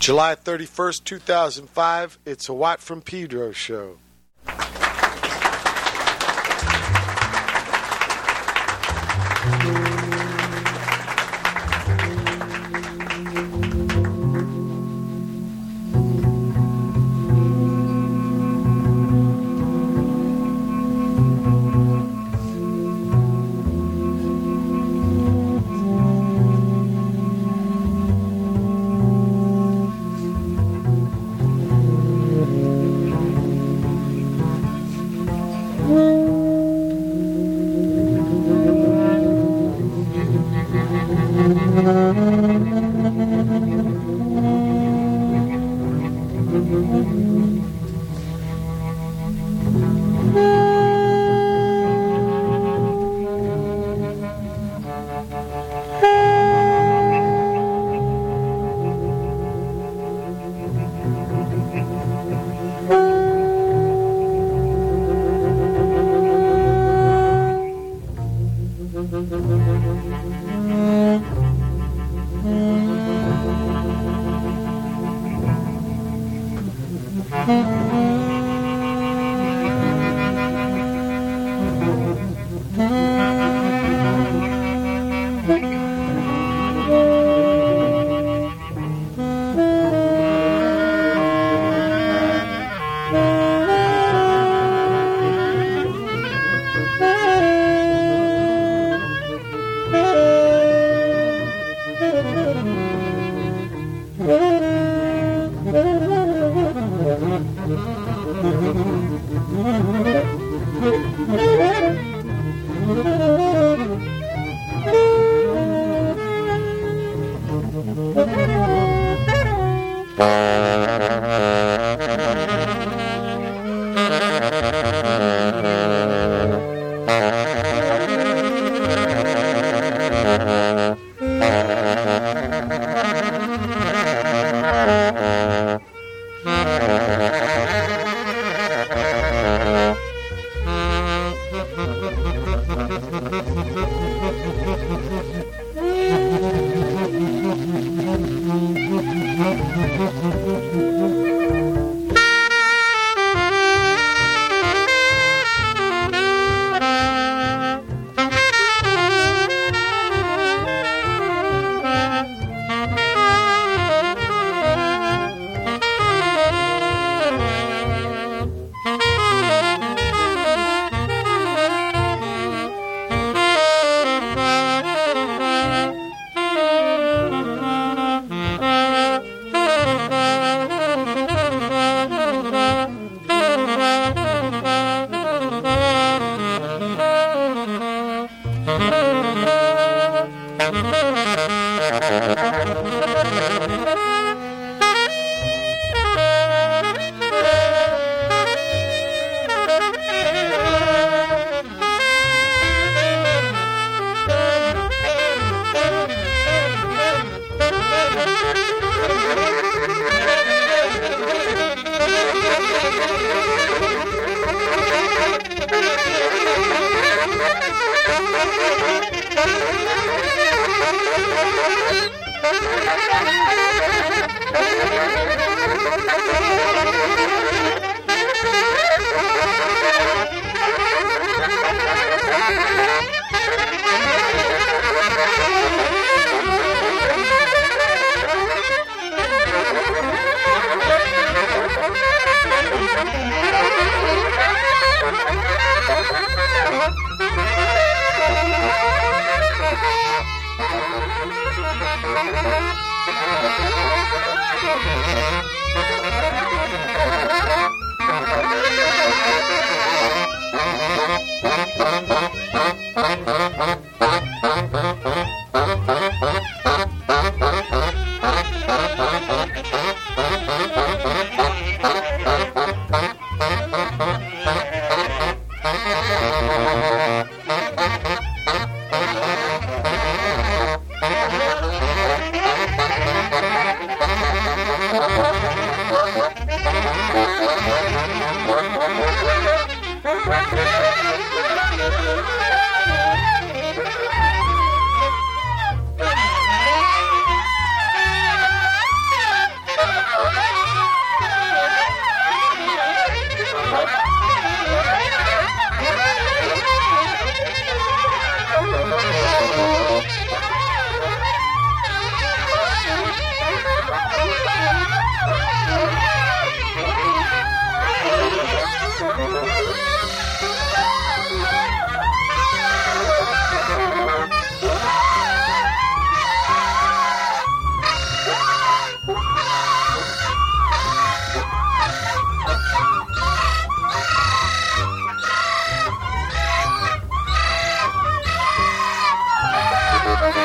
[0.00, 3.98] July 31st, 2005, it's a Watt from Pedro show.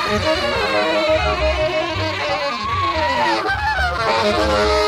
[0.07, 0.23] Thank
[4.79, 4.84] you.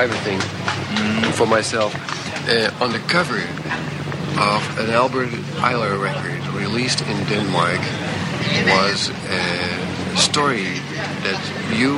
[0.00, 0.40] Private thing
[1.32, 1.94] for myself.
[2.48, 5.28] Uh, on the cover of an Albert
[5.60, 7.80] Ayler record released in Denmark
[8.64, 10.64] was a story
[11.20, 11.40] that
[11.76, 11.92] you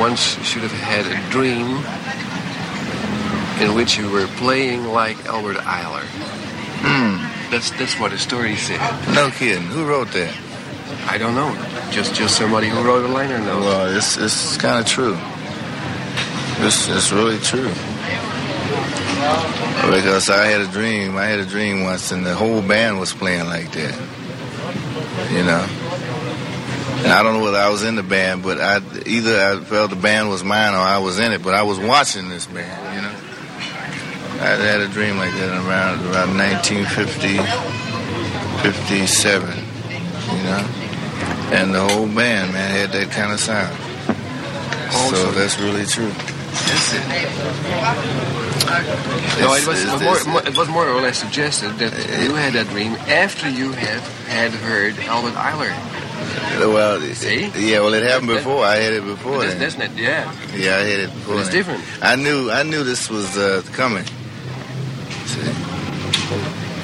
[0.00, 1.82] once should have had a dream
[3.60, 6.06] in which you were playing like Albert Ayler.
[7.50, 8.78] That's that's what the story said.
[9.16, 9.64] No kidding.
[9.64, 10.32] Who wrote that?
[11.10, 11.50] I don't know.
[11.90, 13.62] Just just somebody who wrote a liner note.
[13.62, 15.18] Well, it's it's kind of true.
[16.60, 17.68] It's it's really true.
[19.90, 21.16] Because I had a dream.
[21.16, 23.94] I had a dream once, and the whole band was playing like that.
[25.30, 25.66] You know.
[26.98, 29.90] And I don't know whether I was in the band, but I either I felt
[29.90, 31.44] the band was mine or I was in it.
[31.44, 32.96] But I was watching this band.
[32.96, 33.14] You know.
[34.42, 37.38] I had a dream like that around around 1950,
[38.62, 39.48] 57.
[39.48, 40.66] You know.
[41.50, 43.74] And the whole band, man, had that kind of sound.
[45.10, 46.12] So that's really true.
[46.70, 47.02] It.
[49.40, 51.92] No, it was, more, more- it was more or less suggested that
[52.22, 55.72] you had that dream after you have had heard Albert Ayler.
[56.58, 57.46] Well, See?
[57.56, 58.64] yeah, well, it happened before.
[58.64, 59.40] I had it before.
[59.44, 60.30] That's, that's not, yeah.
[60.54, 61.36] Yeah, I had it before.
[61.36, 61.56] But it's then.
[61.56, 61.84] different.
[62.02, 64.04] I knew, I knew this was uh, coming.
[65.24, 65.40] See,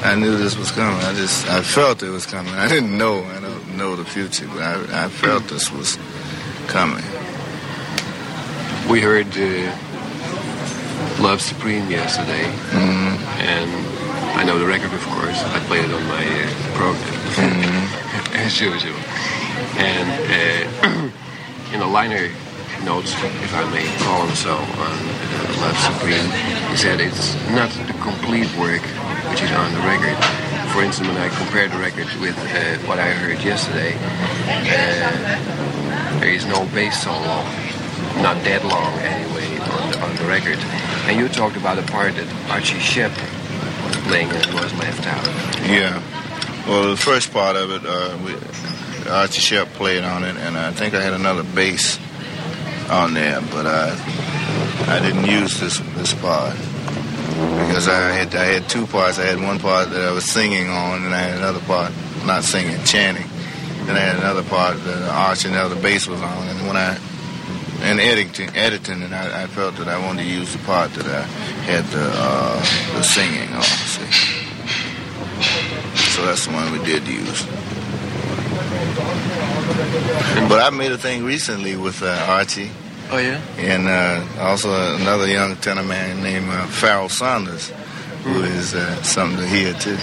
[0.04, 1.00] I knew this was coming.
[1.04, 2.54] I just, I felt it was coming.
[2.54, 3.24] I didn't know.
[3.24, 5.98] I don't know the future, but I, I felt this was
[6.68, 7.04] coming.
[8.90, 9.72] We heard uh,
[11.20, 13.70] Love Supreme yesterday, hmm and
[14.38, 15.42] I know the record, of course.
[15.42, 17.88] I played it on my uh, program,
[18.44, 18.94] as usual.
[19.80, 21.08] And uh,
[21.72, 22.28] in the liner
[22.84, 26.28] notes, if I may call them so, on uh, Love Supreme,
[26.70, 28.82] he said it's not the complete work
[29.30, 30.14] which is on the record.
[30.76, 34.10] For instance, when I compared the record with uh, what I heard yesterday, uh,
[36.20, 37.42] there is no bass solo,
[38.22, 40.58] not that long anyway, on the, on the record.
[41.06, 43.12] And you talked about a part that Archie Shepp
[43.86, 45.26] was playing and was left out.
[45.68, 46.02] Yeah.
[46.66, 48.32] Well, the first part of it, uh, we,
[49.10, 51.98] Archie Shepp played on it, and I think I had another bass
[52.90, 53.92] on there, but I
[54.86, 56.56] I didn't use this this part
[57.66, 59.18] because I had I had two parts.
[59.18, 61.92] I had one part that I was singing on, and I had another part
[62.24, 63.28] not singing, chanting.
[63.86, 66.76] And I had another part that Archie and the other bass was on, and when
[66.76, 66.98] I
[67.94, 71.06] and editing, editing, and I, I felt that I wanted to use the part that
[71.06, 71.22] I
[71.62, 72.58] had the uh,
[72.96, 73.62] the singing on.
[73.62, 74.10] See.
[76.10, 77.46] So that's the one we did use.
[80.48, 82.70] But I made a thing recently with uh, Archie
[83.10, 83.40] Oh yeah.
[83.58, 87.70] and uh, also another young tenor man named uh, Pharoah Sanders,
[88.24, 89.96] who is uh, something to hear too,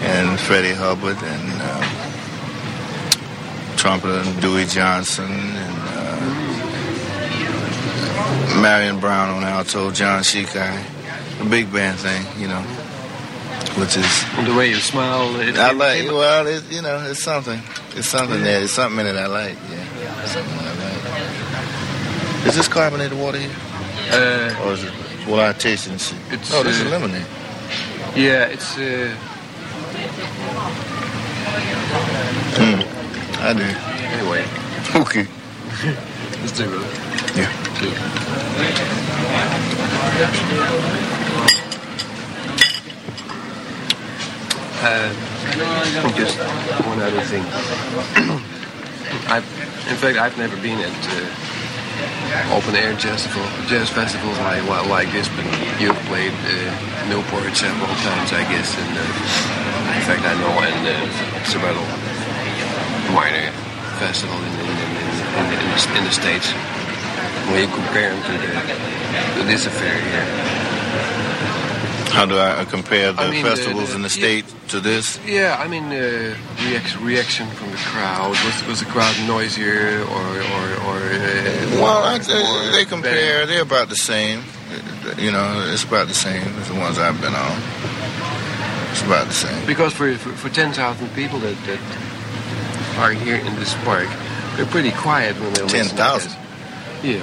[0.00, 1.82] and Freddie Hubbard and uh,
[3.76, 5.28] trumpeter Dewey Johnson
[8.56, 10.84] Marion Brown on alto, John Tchicai,
[11.40, 12.60] a big band thing, you know,
[13.80, 16.04] which is And the way you smile, it, I like.
[16.04, 17.60] it- Well, it, you know, it's something.
[17.94, 18.62] It's something there.
[18.62, 19.56] It's something in it I like.
[19.70, 22.46] Yeah, something I like.
[22.46, 23.50] Is this carbonated water here,
[24.12, 24.92] uh, or is it?
[25.26, 26.16] Well, I taste it and see.
[26.30, 27.26] It's, oh, this is uh, lemonade.
[28.16, 28.76] yeah, it's.
[28.78, 29.14] Uh,
[33.40, 33.62] I do.
[33.62, 34.44] anyway,
[34.96, 35.26] Okay.
[36.40, 36.98] let's do it.
[37.36, 37.52] Yeah.
[44.80, 45.10] Uh,
[46.14, 46.38] just
[46.86, 47.42] one other thing.
[49.28, 49.44] I've,
[49.90, 54.86] in fact, I've never been at uh, open air jazz, festival, jazz festivals like well,
[54.86, 55.44] like this, but
[55.80, 58.76] you've played uh, Newport several times, I guess.
[58.78, 61.82] And uh, in fact, I know and uh, several
[63.14, 63.50] minor
[63.98, 64.77] festival in, in,
[65.38, 66.52] in, in, in, the, in the states.
[67.48, 70.26] When you compare them to, the, to this affair here.
[72.12, 74.22] How do I uh, compare the I mean, festivals the- in the yeah.
[74.42, 75.18] state to this?
[75.24, 76.34] Yeah, I mean, uh,
[76.66, 78.30] reaction, reaction from the crowd.
[78.44, 80.26] Was, was the crowd noisier or
[80.56, 83.12] or, or uh, Well, I, they, they compare.
[83.14, 83.46] better?
[83.46, 84.42] They're about the same.
[85.16, 87.56] You know, it's about the same as the ones I've been on.
[88.90, 89.66] It's about the same.
[89.66, 91.80] because for for, for ten thousand people that, that
[92.98, 94.08] are here in this park,
[94.58, 95.96] they're pretty quiet when they listen.
[95.96, 96.32] to 10,000?
[97.04, 97.22] Yeah,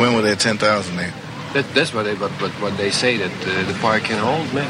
[0.00, 1.12] When were there ten thousand there?
[1.52, 4.48] that, that's what they but, but what they say that uh, the park can hold,
[4.54, 4.66] man.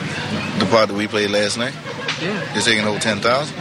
[0.58, 1.72] The part that we played last night.
[2.20, 3.56] Yeah, You're taking hold ten thousand?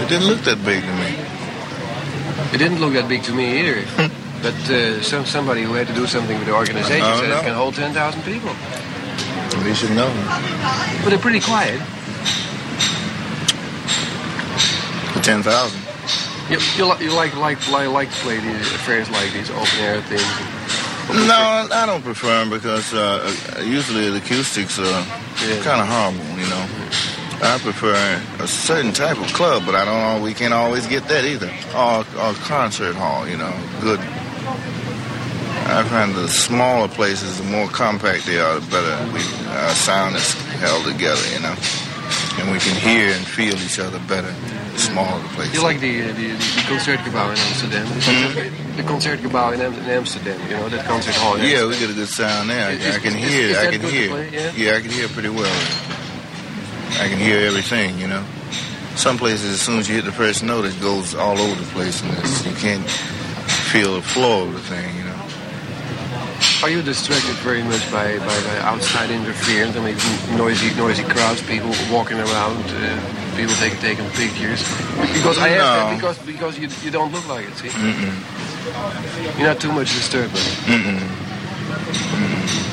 [0.00, 1.12] It didn't look that big to me.
[2.54, 3.84] it didn't look that big to me either.
[4.42, 7.38] But uh, some somebody who had to do something with the organization said no.
[7.38, 8.50] it can hold ten thousand people.
[9.62, 10.10] We should know.
[11.04, 11.78] But they're pretty quiet.
[15.22, 15.81] Ten thousand.
[16.52, 19.78] You, you, li- you like like like like to play these affairs like these open
[19.80, 20.22] air things.
[21.26, 23.24] No, I don't prefer them because uh,
[23.64, 25.62] usually the acoustics are Yeah.
[25.62, 26.66] kind of horrible, you know.
[27.44, 27.94] I prefer
[28.38, 30.22] a certain type of club, but I don't.
[30.22, 31.50] We can't always get that either.
[31.74, 33.52] Or, or concert hall, you know.
[33.80, 33.98] Good.
[35.74, 40.16] I find the smaller places, the more compact they are, the better we, our sound
[40.16, 41.54] is held together, you know.
[42.38, 44.32] And we can hear and feel each other better.
[44.72, 45.54] The smaller the places.
[45.54, 47.86] You like the uh, the, the concertgebouw in Amsterdam?
[48.76, 51.36] The concertgebouw in, Am- in Amsterdam, you know that concert hall.
[51.36, 51.68] Yeah, Amsterdam.
[51.68, 52.68] we get a good sound there.
[52.70, 53.48] I, can is- hear.
[53.50, 54.08] is I can hear.
[54.08, 54.30] play?
[54.56, 54.76] Yeah?
[54.76, 55.60] I can hear pretty well.
[57.00, 57.98] I can hear everything.
[57.98, 58.24] You know,
[58.96, 61.70] some places as soon as you hit the first note, it goes all over the
[61.72, 65.01] place, and it's, you can't feel the flow of the thing.
[66.62, 69.76] Are you distracted very much by, by, by outside interference?
[69.76, 69.96] I mean,
[70.38, 74.62] noisy noisy crowds, people walking around, uh, people taking taking pictures.
[75.12, 77.54] Because I ask that because because you, you don't look like it.
[77.56, 79.38] See, Mm-mm.
[79.38, 80.36] you're not too much disturbed.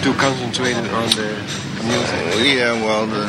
[0.03, 1.33] Too concentrated on the
[1.81, 2.21] music.
[2.29, 2.73] Well, yeah.
[2.85, 3.25] Well, the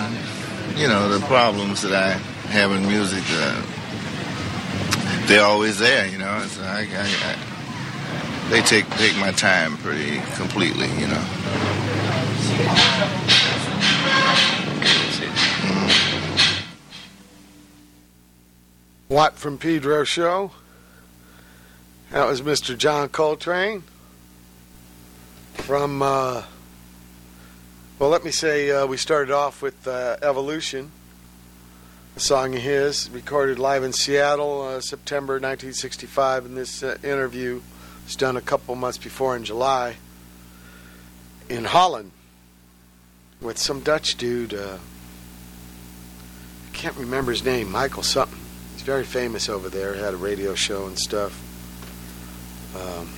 [0.77, 2.21] you know the problems that I
[2.53, 3.63] have in music, uh,
[5.27, 6.07] they're always there.
[6.07, 7.50] You know, it's, I, I, I,
[8.51, 10.89] they take take my time pretty completely.
[10.99, 11.25] You know.
[14.83, 15.31] That's it.
[19.39, 20.51] From Pedro show.
[22.11, 22.77] That was Mr.
[22.77, 23.85] John Coltrane
[25.55, 26.03] from.
[26.03, 26.43] Uh,
[28.01, 30.91] well, let me say uh, we started off with uh, Evolution,
[32.17, 36.47] a song of his recorded live in Seattle, uh, September 1965.
[36.47, 37.61] in this uh, interview
[38.05, 39.97] was done a couple months before in July
[41.49, 42.13] in Holland
[43.41, 44.55] with some Dutch dude.
[44.55, 44.79] Uh,
[46.67, 48.39] I can't remember his name, Michael something.
[48.75, 49.95] He's very famous over there.
[49.95, 51.39] Had a radio show and stuff.
[52.75, 53.11] Um,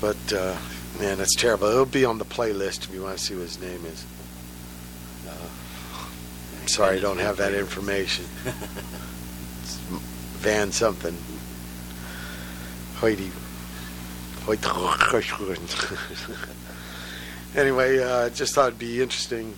[0.00, 0.56] but uh,
[0.98, 1.68] man, that's terrible.
[1.68, 4.04] It'll be on the playlist if you want to see what his name is.
[5.28, 5.48] Uh,
[6.60, 8.24] I'm sorry, I don't have that information.
[10.42, 11.16] Van something.
[13.02, 13.32] Heidi.
[17.56, 19.56] anyway, uh, just thought it'd be interesting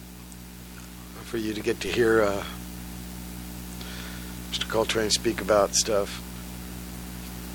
[1.25, 2.43] for you to get to hear uh,
[4.51, 4.67] Mr.
[4.67, 6.23] Coltrane speak about stuff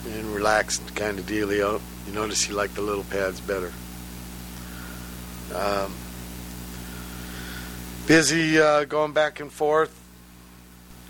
[0.05, 1.81] and relaxed kind of dealio.
[2.05, 3.73] You notice he liked the little pads better.
[5.55, 5.95] Um,
[8.05, 9.99] busy uh, going back and forth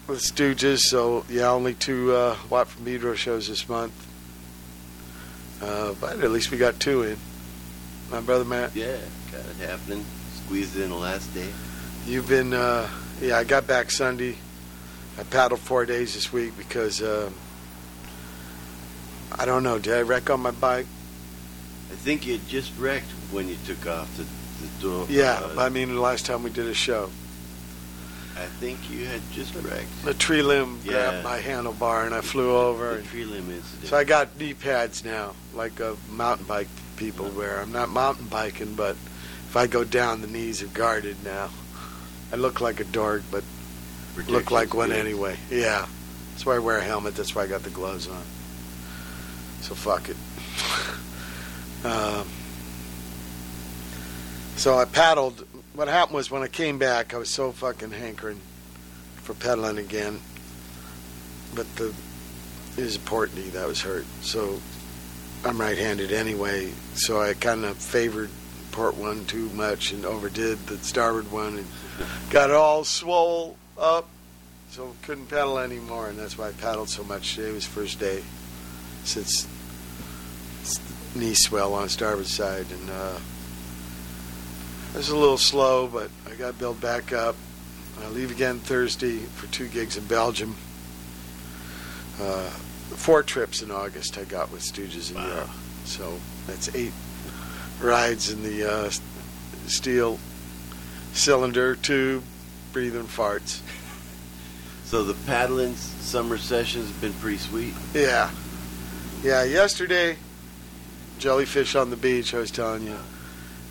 [0.08, 4.06] with Stooges, so yeah, only two uh, Watt from Pedro shows this month.
[5.62, 7.18] Uh, but at least we got two in.
[8.12, 8.98] My brother Matt, Yeah,
[9.32, 10.06] got it happening.
[10.46, 11.48] Squeezed in the last day.
[12.08, 12.90] you've been, uh,
[13.22, 14.38] yeah, I got back Sunday.
[15.18, 17.34] I paddled four days this week because um
[19.38, 19.78] I don't know.
[19.80, 20.86] Did I wreck on my bike?
[21.92, 25.06] I think you just wrecked when you took off the, the door.
[25.10, 27.10] Yeah, uh, I mean the last time we did a show,
[28.40, 29.88] I think you had just wrecked.
[30.08, 30.92] a tree limb Yeah.
[30.92, 32.96] grabbed my handlebar and I flew over.
[32.98, 33.88] The tree limb incident.
[33.88, 37.60] so I got knee pads now, like a mountain bike people wear.
[37.62, 38.92] I'm not mountain biking, but
[39.48, 41.50] if I go down, the knees are guarded now.
[42.32, 43.44] I look like a dork, but
[44.28, 45.00] look like one good.
[45.00, 45.38] anyway.
[45.50, 45.88] Yeah,
[46.32, 47.16] that's why I wear a helmet.
[47.16, 48.22] That's why I got the gloves on.
[49.62, 50.16] So fuck it.
[51.86, 52.28] um,
[54.56, 55.46] so I paddled.
[55.80, 58.42] What happened was when I came back, I was so fucking hankering
[59.24, 60.20] for pedaling again.
[61.56, 61.94] But the
[62.76, 64.06] it was a port knee that was hurt.
[64.20, 64.60] So
[65.46, 66.72] I'm right-handed anyway.
[66.96, 68.30] So I kind of favored
[68.74, 71.68] port one too much and overdid the starboard one and
[72.30, 74.10] got it all swole up.
[74.72, 77.36] So couldn't pedal anymore, and that's why I paddled so much.
[77.36, 78.22] Today was first day
[79.06, 79.48] since
[81.16, 83.20] knee swell on starboard side, and uh,
[85.00, 87.38] was a little slow, but I got built back up.
[88.04, 90.56] I leave again Thursday for two gigs in Belgium.
[92.22, 92.50] Uh,
[92.98, 95.28] four trips in August I got with Stooges in Wow.
[95.28, 95.50] Europe,
[95.86, 96.92] so that's eight
[97.82, 98.90] rides in the uh,
[99.68, 100.20] steel
[101.14, 102.24] cylinder tube,
[102.74, 103.62] breathing farts.
[104.84, 107.74] So the paddling summer sessions have been pretty sweet.
[107.94, 108.32] Yeah.
[109.24, 110.18] Yeah, yesterday,
[111.20, 112.98] jellyfish on the beach, I was telling you.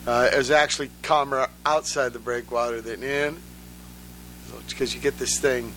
[0.07, 3.37] Uh, it was actually calmer outside the breakwater than in.
[4.69, 5.73] Because you get this thing,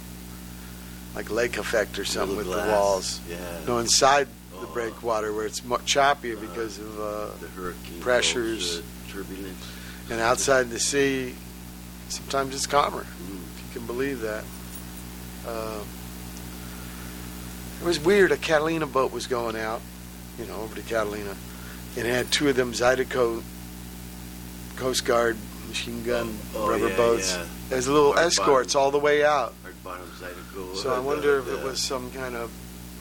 [1.16, 3.20] like lake effect or something with Little the walls.
[3.30, 3.38] Yeah.
[3.68, 4.74] No, inside the Oh.
[4.74, 8.78] breakwater where it's mo- choppier because of, uh, the hurricane pressures.
[8.78, 9.58] the turbulence.
[10.10, 11.36] and outside the sea,
[12.10, 13.04] sometimes it's calmer.
[13.04, 13.40] Mm.
[13.56, 14.44] if you can believe that.
[15.48, 15.80] Uh,
[17.82, 18.32] It was weird.
[18.32, 19.82] A Catalina boat was going out,
[20.38, 21.36] you know, over to Catalina,
[21.98, 23.10] and it had two of them Zodiac
[24.76, 27.34] Coast Guard machine gun Oh, rubber yeah, boats.
[27.36, 27.46] yeah.
[27.70, 28.86] There's little Hard escorts bottom.
[28.86, 29.54] all the way out.
[29.64, 30.76] Hard bottom Zodiac.
[30.76, 32.52] So I uh, wonder if it was some kind of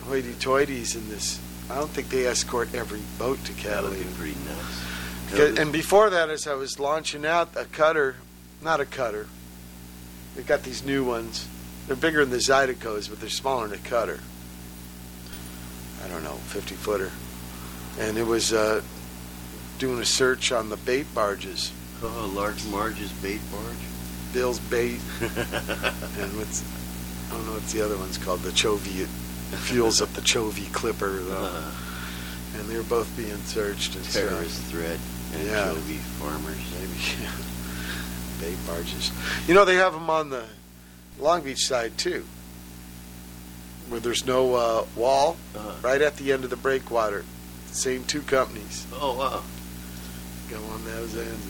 [0.05, 1.41] hoity-toities in this.
[1.69, 4.05] I don't think they escort every boat to Catalina.
[4.17, 4.37] pretty.
[5.33, 8.17] Okay, And before that, as I was launching out a cutter,
[8.63, 9.27] not a cutter,
[10.35, 11.47] they got these new ones.
[11.87, 14.21] They're bigger than the Zodiac's, but they're smaller than a cutter.
[16.05, 17.11] I don't know, 50 footer.
[17.99, 18.83] And it was uh,
[19.81, 21.73] doing a search on the bait barges,
[22.03, 23.77] Oh, large Marge's bait barge.
[24.33, 26.63] Bill's Bait, and what's,
[27.29, 29.01] I don't know what's the other one's called, the Chovy.
[29.03, 29.09] It
[29.57, 31.35] fuels up the Chovy Clipper, though.
[31.37, 31.71] Uh,
[32.57, 33.97] And they're both being searched.
[33.97, 34.99] And terrorist threat.
[35.33, 35.71] Yeah.
[35.71, 36.57] Anchovy farmers.
[36.79, 37.29] Maybe
[38.55, 39.11] bait barges.
[39.49, 40.45] You know they have them on the
[41.19, 42.25] Long Beach side too,
[43.89, 47.25] where there's no uh, wall, Uh, right at the end of the breakwater.
[47.73, 49.43] Same two companies oh, wow.
[50.51, 51.47] Go on those ends.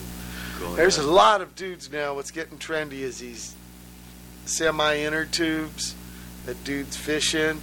[0.75, 2.13] There's a lot of dudes now.
[2.13, 3.55] What's getting trendy is these
[4.45, 5.95] semi-inner tubes
[6.45, 7.59] that dudes fish in.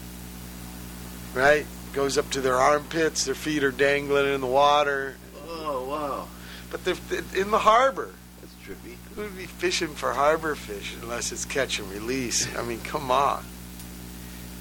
[1.35, 3.25] Right, goes up to their armpits.
[3.25, 5.17] Their feet are dangling in the water,
[5.47, 6.29] Oh, wow.
[6.71, 8.15] but they're they're in the harbor.
[8.41, 8.95] That's trippy.
[9.15, 12.49] Who would be fishing for harbor fish unless it's catch and release?
[12.57, 13.45] I mean, come on.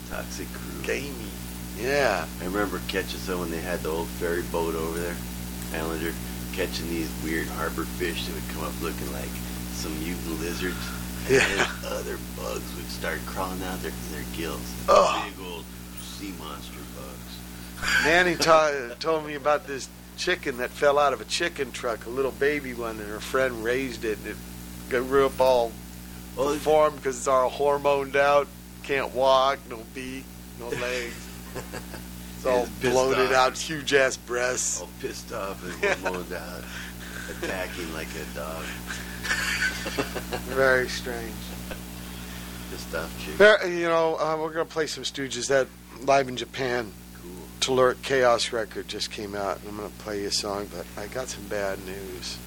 [0.10, 0.84] Toxic crew.
[0.84, 1.14] Gamey.
[1.80, 2.26] Yeah.
[2.42, 5.16] I remember catching some when they had the old ferry boat over there,
[5.74, 6.14] Islander,
[6.58, 9.30] catching these weird harbor fish that would come up looking like
[9.74, 10.76] some mutant lizards.
[11.30, 11.46] Yeah.
[11.46, 14.74] And other bugs would start crawling out their, their gills.
[14.90, 15.24] Oh.
[15.30, 15.64] Big old
[16.02, 18.04] sea monster bugs.
[18.04, 19.88] Nanny ta- told me about this
[20.18, 23.64] chicken that fell out of a chicken truck, a little baby one, and her friend
[23.64, 24.36] raised it, and it
[24.90, 25.72] grew up all
[26.40, 28.48] Oh, deformed because it's all hormoned out.
[28.84, 30.24] Can't walk, no beak,
[30.60, 31.28] no legs.
[32.38, 33.50] It's all bloated off.
[33.54, 34.80] out, huge ass breasts.
[34.82, 35.74] all pissed off and
[36.04, 36.64] hormoned out,
[37.44, 38.64] attacking like a dog.
[40.46, 41.34] Very strange.
[42.72, 43.38] Pissed off chick.
[43.38, 45.48] There- You know, uh, we're going to play some Stooges.
[45.48, 45.68] That
[46.02, 46.92] live in Japan.
[47.22, 47.76] Cool.
[47.76, 50.86] Telluric Chaos record just came out, and I'm going to play you a song, but
[51.02, 52.38] I got some bad news.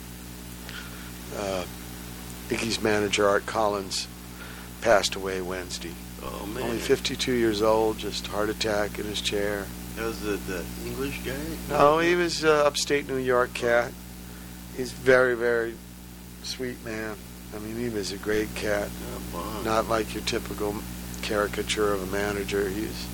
[1.36, 1.64] Uh,
[2.49, 4.07] Iggy's manager, Art Collins,
[4.80, 5.93] passed away Wednesday.
[6.22, 6.62] Oh man.
[6.64, 9.66] Only 52 years old, just heart attack in his chair.
[10.01, 11.36] That was the, the English guy?
[11.68, 13.92] No, he was uh, upstate New York cat.
[14.74, 15.74] He's very, very
[16.42, 17.16] sweet man.
[17.55, 18.88] I mean, he was a great cat.
[18.88, 19.64] Oh, bomb.
[19.64, 20.74] Not like your typical
[21.20, 22.66] caricature of a manager.
[22.66, 23.07] He's,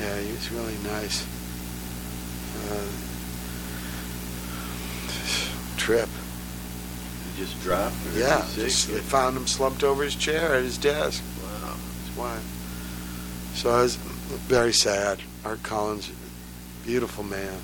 [0.00, 1.24] yeah, he was really nice.
[2.68, 2.88] Uh,
[5.76, 6.08] trip.
[7.36, 7.94] He just dropped?
[8.16, 11.22] Yeah, he just, they found him slumped over his chair at his desk.
[11.40, 11.76] Wow.
[12.04, 13.52] His wife.
[13.54, 15.20] So I was very sad.
[15.44, 16.10] Art Collins,
[16.84, 17.58] beautiful man.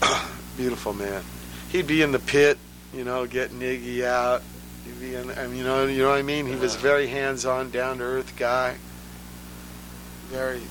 [0.56, 1.22] beautiful man.
[1.70, 2.58] He'd be in the pit,
[2.94, 4.42] you know, getting Iggy out.
[4.84, 6.46] He'd be in, I mean, you know, you know what I mean.
[6.46, 8.76] He was a very hands-on, down-to-earth guy.
[10.28, 10.62] Very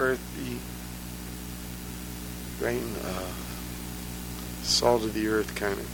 [0.00, 0.58] earthy,
[2.58, 3.26] great, uh,
[4.62, 5.88] salt of the earth kind of.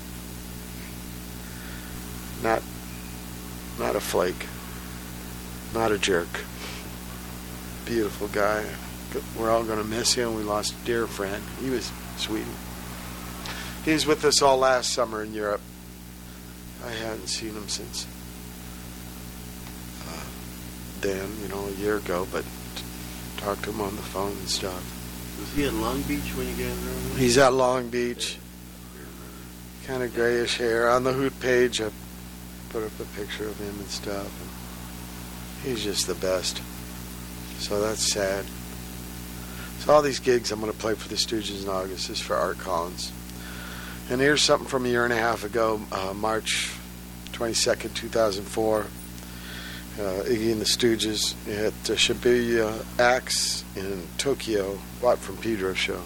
[2.43, 2.63] Not,
[3.79, 4.47] not a flake.
[5.75, 6.29] Not a jerk.
[7.85, 8.65] Beautiful guy.
[9.39, 10.35] We're all going to miss him.
[10.35, 11.43] We lost a dear friend.
[11.61, 12.47] He was sweet.
[13.85, 15.61] He was with us all last summer in Europe.
[16.85, 18.07] I hadn't seen him since
[20.09, 20.25] uh,
[21.01, 22.45] then, you know, a year ago, but
[23.37, 24.83] talked to him on the phone and stuff.
[25.41, 27.19] Was he at Long Beach when you guys were there?
[27.19, 28.39] He's at Long Beach,
[29.87, 30.89] kind of grayish hair.
[30.89, 31.91] On the Hoot page, I
[32.71, 34.31] put up a picture of him and stuff.
[35.65, 36.61] He's just the best.
[37.59, 38.45] So that's sad.
[39.85, 42.35] So all these gigs I'm going to play for the Stooges in August is for
[42.35, 43.13] Art Collins.
[44.09, 46.73] And here's something from a year and a half ago, uh, March
[47.33, 48.81] 22nd, 2004.
[48.81, 48.87] Uh,
[50.25, 56.01] Iggy and the Stooges at uh, Shibuya Axe in Tokyo, Watt from Pedro show.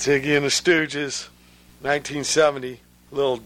[0.00, 1.28] It's Iggy and the Stooges,
[1.82, 2.80] 1970.
[3.10, 3.40] Little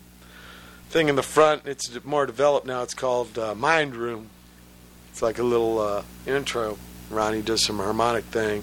[0.89, 1.67] thing in the front.
[1.67, 2.85] It's more developed now.
[2.85, 4.31] It's called uh, Mind Room.
[5.11, 6.79] It's like a little uh, intro.
[7.11, 8.63] Ronnie does some harmonic thing.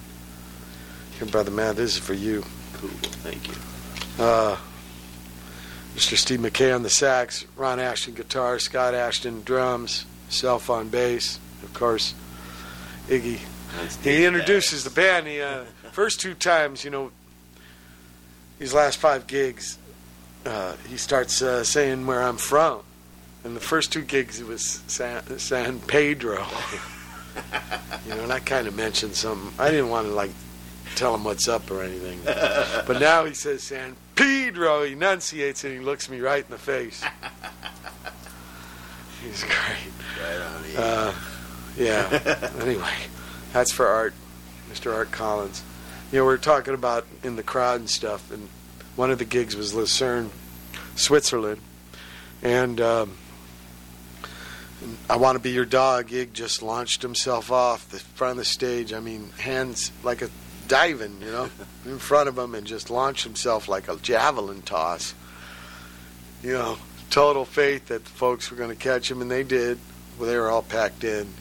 [1.18, 2.44] Here, brother man, this is for you.
[2.72, 2.88] Cool.
[2.88, 4.24] Thank you.
[4.24, 4.56] Uh,
[5.94, 6.16] Mr.
[6.16, 11.74] Steve Mackay on the sax, Ron Asheton guitar, Scott Asheton drums, self on bass, of
[11.74, 12.14] course,
[13.08, 13.40] Iggy.
[14.02, 15.26] He introduces the band.
[15.26, 17.10] He uh, first two times, you know,
[18.62, 19.76] these last five gigs,
[20.46, 22.82] uh, he starts uh, saying where I'm from.
[23.42, 26.46] And the first two gigs, it was San, San Pedro.
[28.06, 29.52] you know, and I kind of mentioned some.
[29.58, 30.30] I didn't want to like
[30.94, 32.20] tell him what's up or anything.
[32.24, 34.84] but now he says San Pedro.
[34.84, 37.02] He enunciates and he looks me right in the face.
[39.24, 39.92] He's great.
[40.22, 40.62] Right on.
[40.62, 40.78] Iggy.
[40.78, 41.12] Uh,
[41.76, 42.50] yeah.
[42.62, 42.94] anyway,
[43.52, 44.14] that's for Art,
[44.70, 44.94] Mr.
[44.94, 45.64] Art Collins.
[46.12, 48.46] You know, we are talking about in the crowd and stuff, and
[48.96, 50.30] one of the gigs was Lucerne,
[50.94, 51.62] Switzerland,
[52.42, 53.16] and um,
[55.08, 56.12] I want to be your dog.
[56.12, 58.92] Ig just launched himself off the front of the stage.
[58.92, 60.28] I mean, hands like a
[60.68, 61.48] diving, you know,
[61.86, 65.14] in front of him, and just launched himself like a javelin toss.
[66.42, 66.76] You know,
[67.08, 69.78] total faith that the folks were going to catch him, and they did.
[70.18, 71.32] Well, they were all packed in.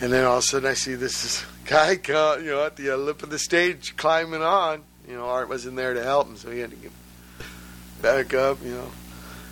[0.00, 2.90] And then all of a sudden, I see this guy, come, you know, at the
[2.90, 4.82] uh, lip of the stage climbing on.
[5.06, 6.92] You know, Art wasn't there to help him, so he had to get
[8.02, 8.58] back up.
[8.62, 8.90] You know,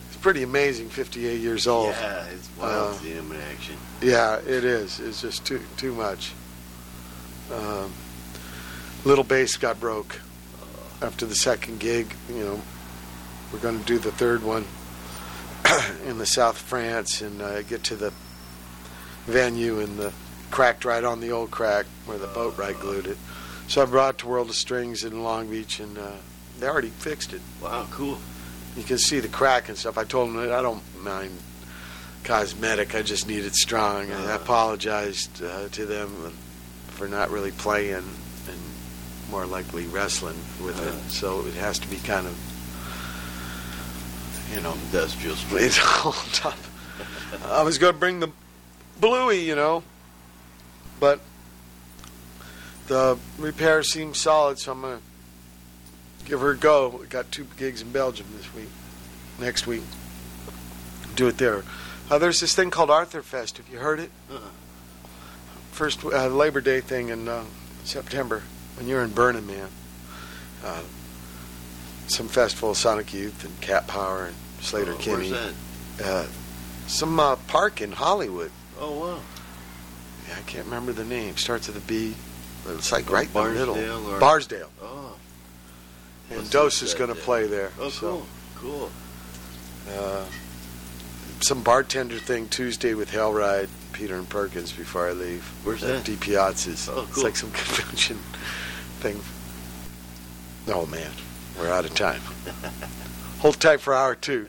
[0.08, 0.90] it's pretty amazing.
[0.90, 1.90] Fifty-eight years old.
[1.90, 3.76] Yeah, it's wild Uh, seeing him in action.
[4.02, 5.00] Yeah, it is.
[5.00, 6.32] It's just too too much.
[7.52, 7.92] Um,
[9.04, 10.20] little bass got broke
[11.00, 12.12] after the second gig.
[12.28, 12.62] You know,
[13.52, 14.66] we're going to do the third one
[16.06, 18.12] in the South France and uh, get to the
[19.26, 20.12] venue and the
[20.50, 23.18] cracked right on the old crack where the boat right glued it.
[23.68, 26.12] So I brought it to World of Strings in Long Beach and uh,
[26.60, 27.40] they already fixed it.
[27.62, 28.18] Wow, cool.
[28.76, 29.98] You can see the crack and stuff.
[29.98, 31.36] I told them that I don't mind
[32.24, 32.94] cosmetic.
[32.94, 34.04] I just need it strong.
[34.04, 34.34] And I Uh-huh.
[34.42, 36.32] apologized uh, to them
[36.88, 38.60] for not really playing and
[39.30, 40.90] more likely wrestling with Uh-huh.
[40.96, 41.10] it.
[41.10, 42.36] So it has to be kind of,
[44.54, 46.72] you know, Industrial it's all tough.
[47.44, 48.30] I was going to bring the
[49.00, 49.82] Bluey, you know,
[51.00, 51.20] but
[52.86, 56.88] the repair seems solid, so I'm going to give her a go.
[57.00, 58.68] We got two gigs in Belgium this week,
[59.40, 59.82] next week.
[61.14, 61.62] Do it there.
[62.10, 63.56] Uh, there's this thing called Arthur Fest.
[63.56, 64.10] Have you heard it?
[64.30, 64.38] Uh-uh.
[65.72, 67.44] First uh, Labor Day thing in uh,
[67.84, 68.42] September
[68.76, 69.68] when you're in Burnham, man.
[70.64, 70.82] Uh,
[72.06, 75.32] some festival, of Sonic Youth and Cat Power and Sleater Oh, Kinney.
[75.32, 75.54] Where's
[75.98, 76.06] that?
[76.06, 76.26] Uh,
[76.86, 78.52] some uh, park in Hollywood.
[78.78, 79.20] Oh, wow.
[80.28, 81.36] Yeah, I can't remember the name.
[81.36, 82.14] Starts with a B.
[82.68, 83.74] It's like right in the middle.
[83.74, 84.70] Barnesdale or- Barsdale.
[84.82, 85.16] Oh.
[86.30, 87.22] And What's Dos that is going to there?
[87.22, 87.70] play there.
[87.78, 88.90] Oh, so, cool.
[89.86, 89.96] Cool.
[89.96, 90.24] uh,
[91.40, 95.44] some bartender thing Tuesday with Hellride, Peter and Perkins before I leave.
[95.62, 96.10] Where's At that?
[96.18, 96.88] DiPiazza's.
[96.88, 97.24] Oh, It's cool.
[97.24, 98.18] like some convention
[98.98, 99.20] thing.
[100.66, 101.12] Oh, man.
[101.58, 102.20] We're out of time.
[103.38, 104.48] Hold tight for hour two.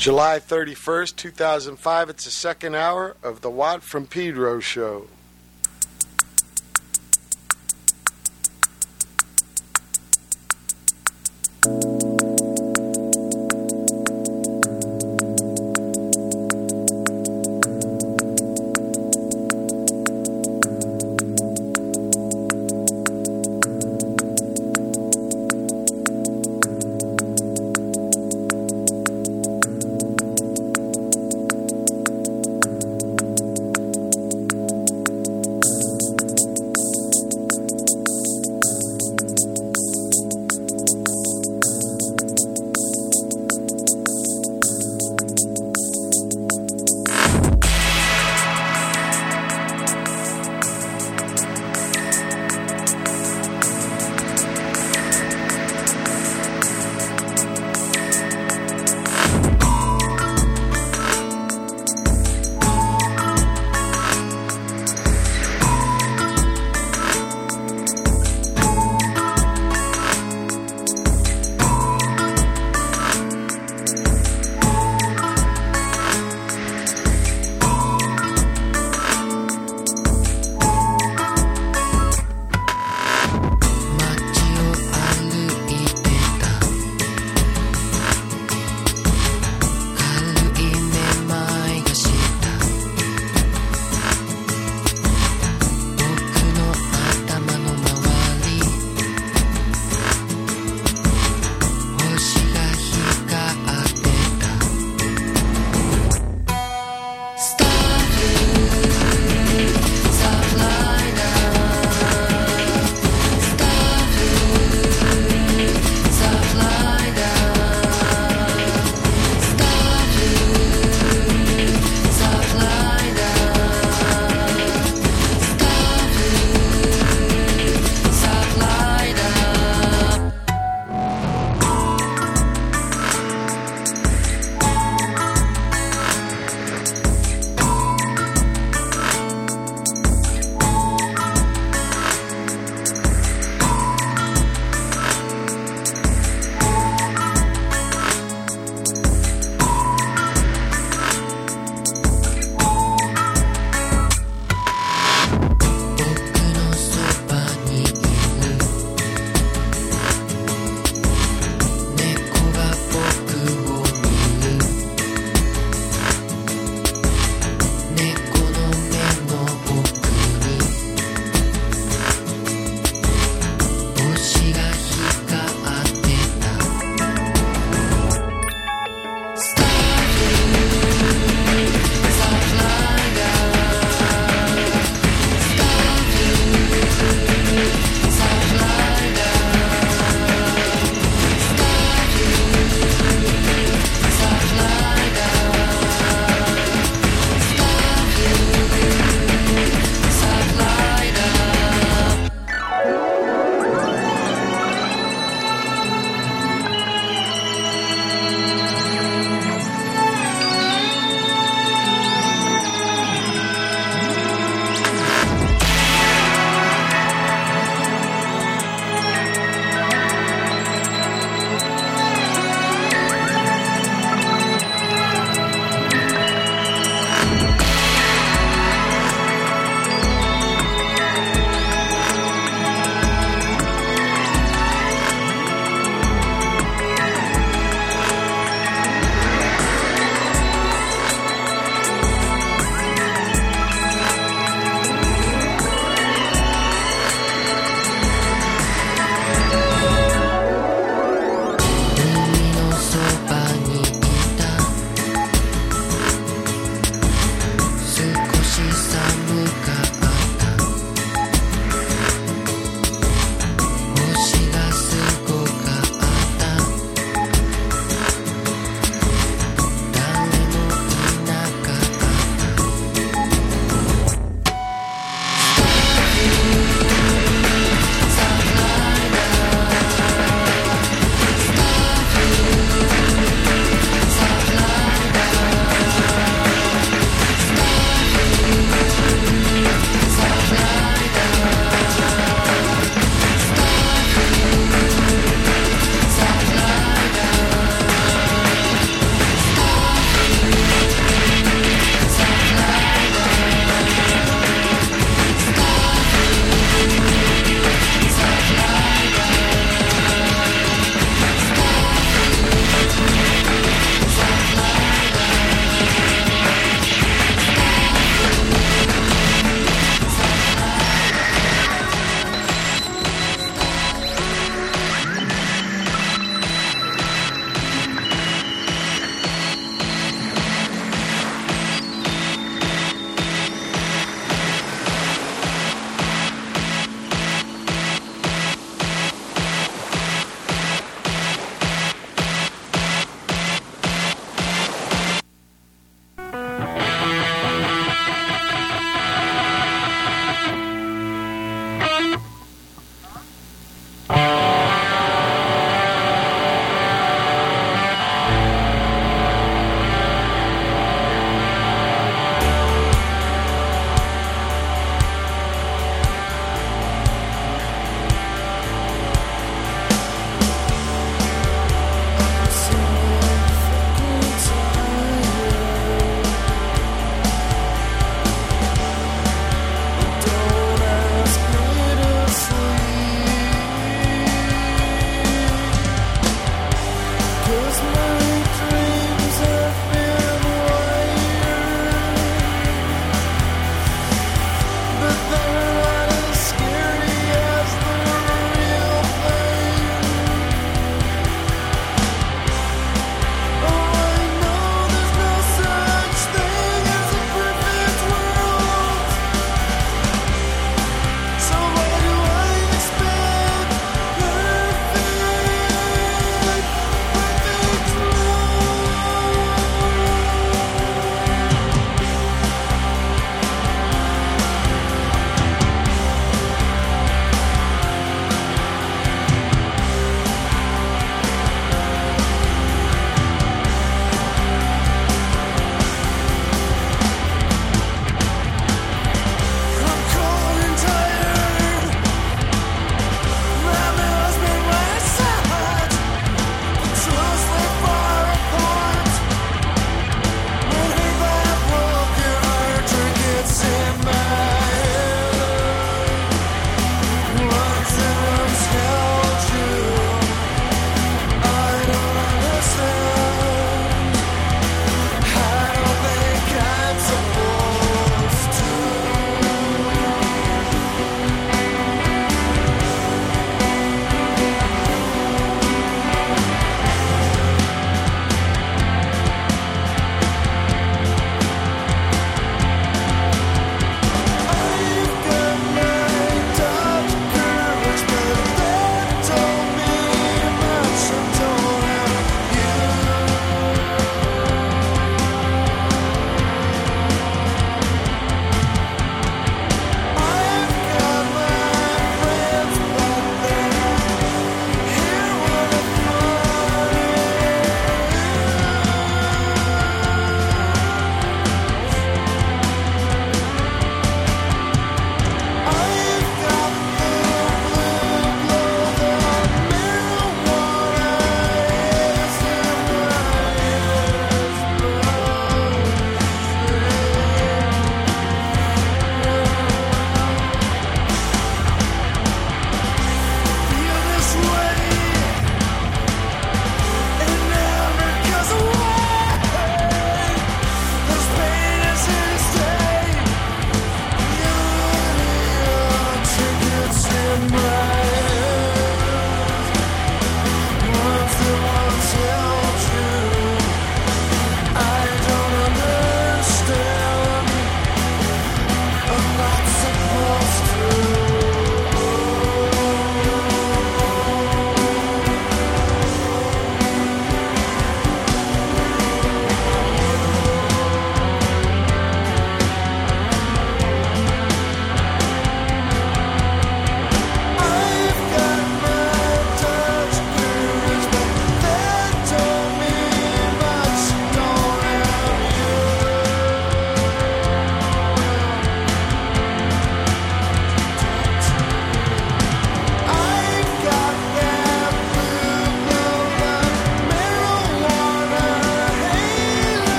[0.00, 2.08] July 31st, 2005.
[2.08, 5.08] It's the second hour of the Watt from Pedro show.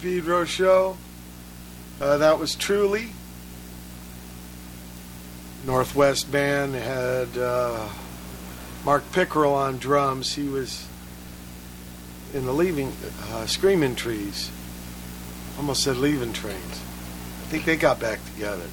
[0.00, 0.96] Pedro show.
[2.00, 3.08] Uh, that was Truly.
[5.66, 7.88] Northwest Band had uh,
[8.84, 10.34] Mark Pickerel on drums.
[10.34, 10.86] He was
[12.32, 12.92] in the Leaving
[13.32, 14.50] uh, Screaming Trees.
[15.56, 16.62] Almost said Leaving Trains.
[16.62, 18.66] I think they got back together.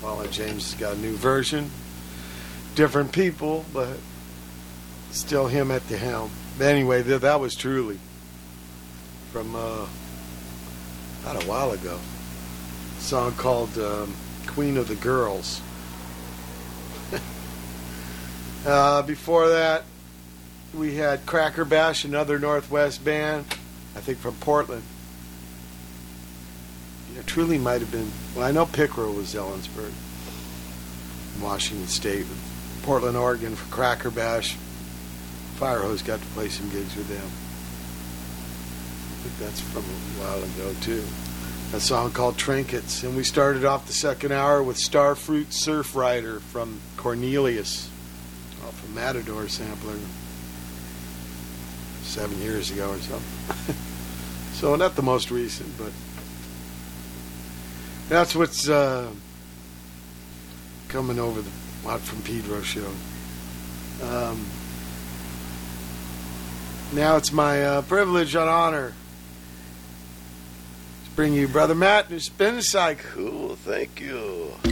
[0.00, 1.70] Falling James has got a new version.
[2.74, 3.98] Different people, but
[5.10, 6.30] still him at the helm.
[6.56, 7.98] But anyway, th- that was truly
[9.30, 9.86] from uh,
[11.42, 11.98] a while ago.
[12.98, 14.14] A song called um,
[14.46, 15.60] "Queen of the Girls."
[18.66, 19.84] uh, before that,
[20.74, 23.44] we had Crackerbash, another Northwest band,
[23.96, 24.82] I think from Portland.
[27.26, 28.10] Truly might have been.
[28.34, 29.92] Well, I know Pickerel was Ellensburg,
[31.40, 32.26] Washington State,
[32.82, 34.56] Portland, Oregon for Crackerbash.
[35.58, 37.24] Firehose got to play some gigs with them.
[39.12, 41.04] I think that's from a while ago too.
[41.74, 46.40] A song called Trinkets, and we started off the second hour with Starfruit Surf Rider
[46.40, 47.88] from Cornelius,
[48.62, 49.96] off a Matador sampler
[52.02, 53.18] seven years ago or so.
[54.52, 55.92] so not the most recent, but
[58.10, 59.10] that's what's uh,
[60.88, 61.50] coming over the
[61.86, 62.90] Watt from Pedro show.
[64.02, 64.44] Um,
[66.92, 68.92] now it's my uh, privilege and honor
[71.14, 73.10] bring you Brother Matt his spin cycle.
[73.12, 74.71] Cool, thank you.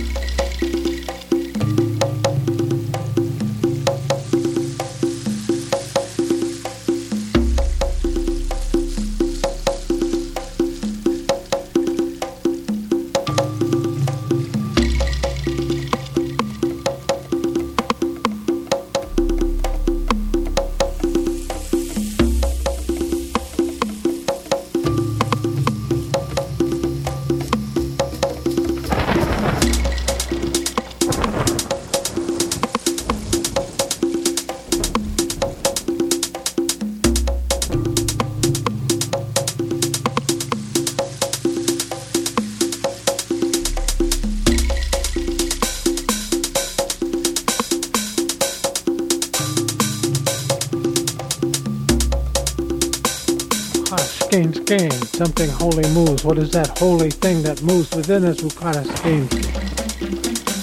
[54.30, 56.22] Skein, skein, something holy moves.
[56.22, 58.40] What is that holy thing that moves within us?
[58.40, 59.28] Ukara skein,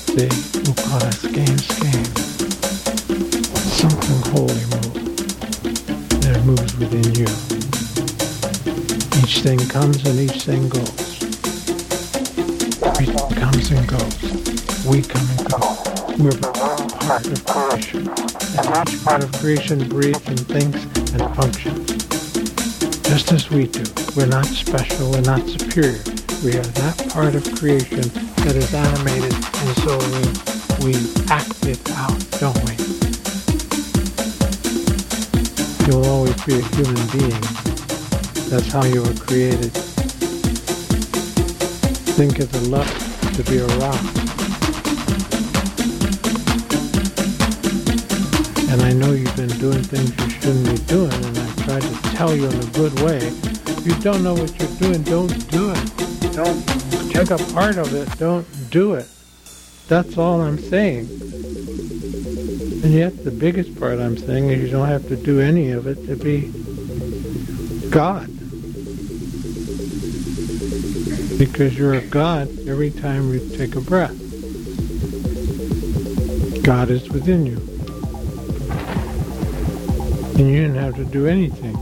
[0.08, 0.30] See,
[0.72, 2.06] ukara skein, skein.
[3.76, 5.20] Something holy moves.
[6.24, 7.28] That moves within you.
[9.22, 11.22] Each thing comes and each thing goes.
[12.88, 14.86] Everything comes and goes.
[14.86, 15.60] We come and go.
[16.18, 16.40] We're
[17.04, 18.08] part of creation.
[18.08, 21.87] And each part of creation breathes and thinks and functions
[23.08, 23.84] just as we do.
[24.18, 26.04] We're not special, we're not superior.
[26.44, 28.04] We are that part of creation
[28.44, 30.94] that is animated, and so we, we
[31.32, 32.76] act it out, don't we?
[35.88, 37.42] You'll always be a human being.
[38.52, 39.72] That's how you were created.
[42.20, 42.92] Think of the luck
[43.36, 44.04] to be a rock.
[48.70, 52.02] And I know you've been doing things you shouldn't be doing, and I tried to
[52.16, 53.18] tell you in a good way.
[53.18, 56.34] If you don't know what you're doing, don't do it.
[56.34, 56.64] Don't
[57.12, 58.08] take a part of it.
[58.18, 59.06] Don't do it.
[59.90, 61.10] That's all I'm saying.
[62.84, 65.88] And yet, the biggest part I'm saying is you don't have to do any of
[65.88, 66.54] it to be
[67.90, 68.28] God.
[71.38, 74.16] Because you're a God every time you take a breath.
[76.64, 77.77] God is within you.
[80.38, 81.76] And you didn't have to do anything.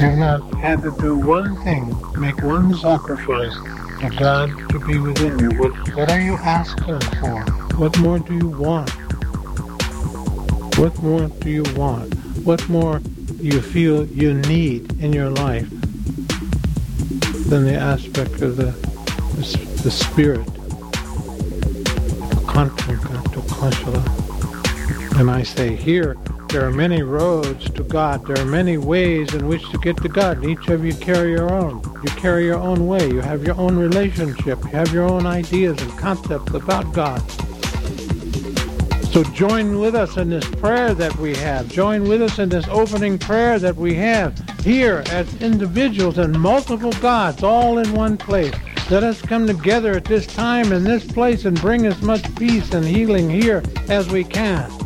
[0.00, 3.54] You've not had to do one thing, make one sacrifice
[4.00, 5.50] for God to be within you.
[5.58, 7.40] What, what are you asking for?
[7.76, 8.88] What more do you want?
[10.78, 12.14] What more do you want?
[12.44, 15.68] What more do you feel you need in your life
[17.50, 18.72] than the aspect of the,
[19.36, 20.48] the, the spirit?
[25.16, 26.16] And I say here,
[26.48, 28.26] there are many roads to God.
[28.26, 30.38] There are many ways in which to get to God.
[30.38, 31.82] And each of you carry your own.
[32.02, 33.08] You carry your own way.
[33.08, 34.62] You have your own relationship.
[34.64, 37.20] You have your own ideas and concepts about God.
[39.12, 41.68] So join with us in this prayer that we have.
[41.68, 46.92] Join with us in this opening prayer that we have here as individuals and multiple
[46.94, 48.54] gods all in one place.
[48.90, 52.72] Let us come together at this time in this place and bring as much peace
[52.74, 54.83] and healing here as we can.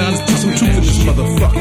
[0.00, 1.60] Put some in this motherfucker.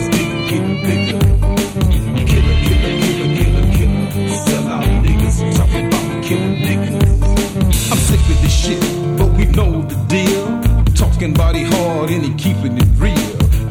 [7.91, 8.79] I'm sick of this shit,
[9.17, 10.45] but we know the deal.
[10.95, 13.13] Talking body hard and he keeping it real.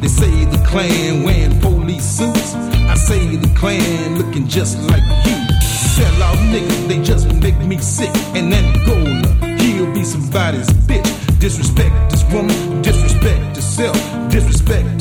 [0.00, 2.54] They say the clan wearing police suits.
[2.54, 5.36] I say the clan looking just like you.
[5.62, 8.14] Sell out niggas, they just make me sick.
[8.34, 11.38] And Angola, he'll be somebody's bitch.
[11.40, 13.47] Disrespect this woman, disrespect
[13.78, 14.97] yourself, disrespect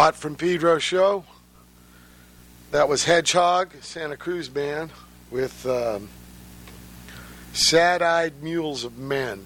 [0.00, 1.24] Watt from Pedro show.
[2.70, 4.92] That was Hedgehog, Santa Cruz band,
[5.30, 6.08] with um,
[7.52, 9.44] Sad Eyed Mules of Men.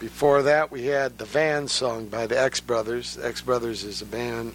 [0.00, 3.16] Before that, we had the Van song by the X Brothers.
[3.16, 4.54] The X Brothers is a band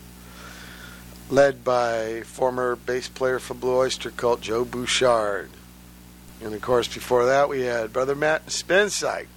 [1.29, 5.51] led by former bass player for Blue Oyster Cult, Joe Bouchard.
[6.41, 9.27] And of course, before that, we had Brother Matt Spin Cycle.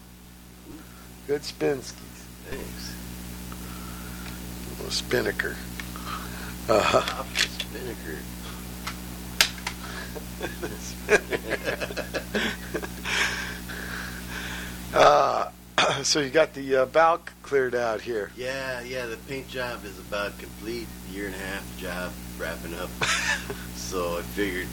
[1.26, 1.92] Good Spinskis.
[2.48, 2.94] Thanks.
[4.88, 5.56] Spinnaker.
[6.68, 7.24] Uh-huh.
[7.34, 8.18] Spinnaker.
[14.94, 15.48] uh,
[16.02, 18.30] so you got the uh, balk cleared out here.
[18.36, 20.86] Yeah, yeah, the paint job is about complete.
[21.10, 22.88] Year and a half job wrapping up.
[23.76, 24.66] so I figured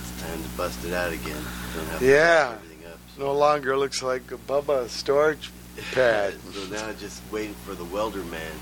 [0.00, 1.42] it's time to bust it out again.
[1.74, 2.50] Don't have Yeah.
[2.52, 2.98] fix everything up.
[3.18, 5.50] No longer looks like a Bubba storage
[5.92, 6.34] pad.
[6.52, 8.52] so now just waiting for the welder man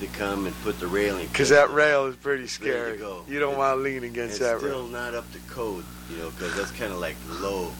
[0.00, 1.26] to come and put the railing.
[1.28, 2.98] Because that rail is pretty scary.
[3.28, 4.86] You don't want to lean against that still rail.
[4.86, 7.72] Still not up to code, you know, because that's kind of like low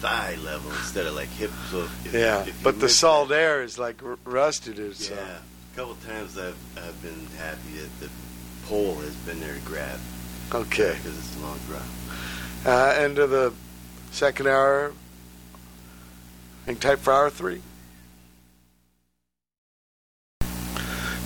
[0.00, 1.50] thigh level instead of like hip.
[1.70, 5.16] So if, Yeah, if but the salt air is like r- rusted or something.
[5.24, 5.38] Yeah,
[5.72, 8.10] a couple times I've I've been happy that the
[8.66, 9.98] pole has been there to grab.
[10.52, 10.94] Okay.
[10.96, 11.82] Because it's a long drop.
[12.64, 13.52] Uh, end of the
[14.10, 14.92] second hour.
[16.66, 17.62] Hang tight for hour three.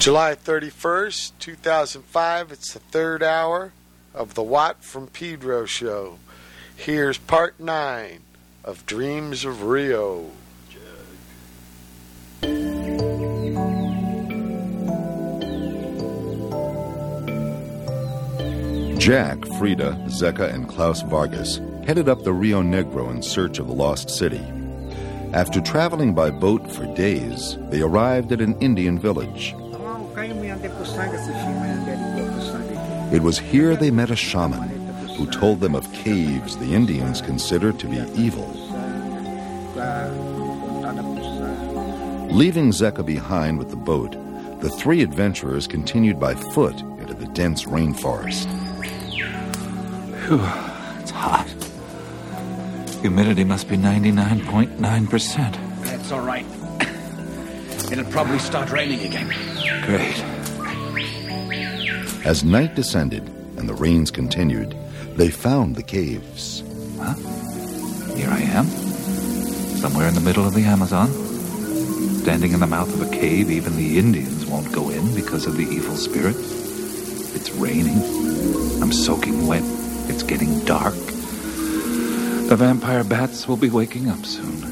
[0.04, 2.52] July 31st, 2005.
[2.52, 3.72] It's the third hour
[4.12, 6.18] of the Watt from Pedro show.
[6.76, 8.20] Here's part nine
[8.62, 10.30] of Dreams of Rio.
[18.98, 23.72] Jack, Frida, Zeka, and Klaus Vargas headed up the Rio Negro in search of the
[23.72, 24.44] lost city.
[25.32, 29.54] After traveling by boat for days, they arrived at an Indian village.
[33.12, 34.70] It was here they met a shaman
[35.16, 38.48] who told them of caves the Indians consider to be evil.
[42.30, 44.16] Leaving Zeka behind with the boat,
[44.60, 48.46] the three adventurers continued by foot into the dense rainforest.
[50.26, 50.40] Whew,
[51.00, 51.46] it's hot.
[53.02, 55.82] Humidity must be 99.9%.
[55.82, 56.46] That's all right.
[57.92, 59.28] It'll probably start raining again.
[59.84, 60.33] Great.
[62.24, 63.22] As night descended
[63.58, 64.74] and the rains continued,
[65.14, 66.62] they found the caves.
[66.98, 67.14] Huh?
[68.14, 68.64] Here I am.
[68.64, 71.10] Somewhere in the middle of the Amazon.
[72.22, 75.58] Standing in the mouth of a cave even the Indians won't go in because of
[75.58, 76.36] the evil spirit.
[76.38, 77.98] It's raining.
[78.82, 79.62] I'm soaking wet.
[80.08, 80.94] It's getting dark.
[80.94, 84.64] The vampire bats will be waking up soon.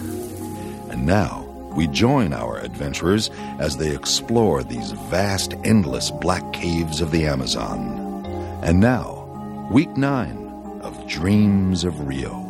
[0.90, 1.41] And now
[1.74, 8.24] we join our adventurers as they explore these vast, endless black caves of the Amazon.
[8.62, 10.38] And now, week nine
[10.82, 12.48] of Dreams of Rio.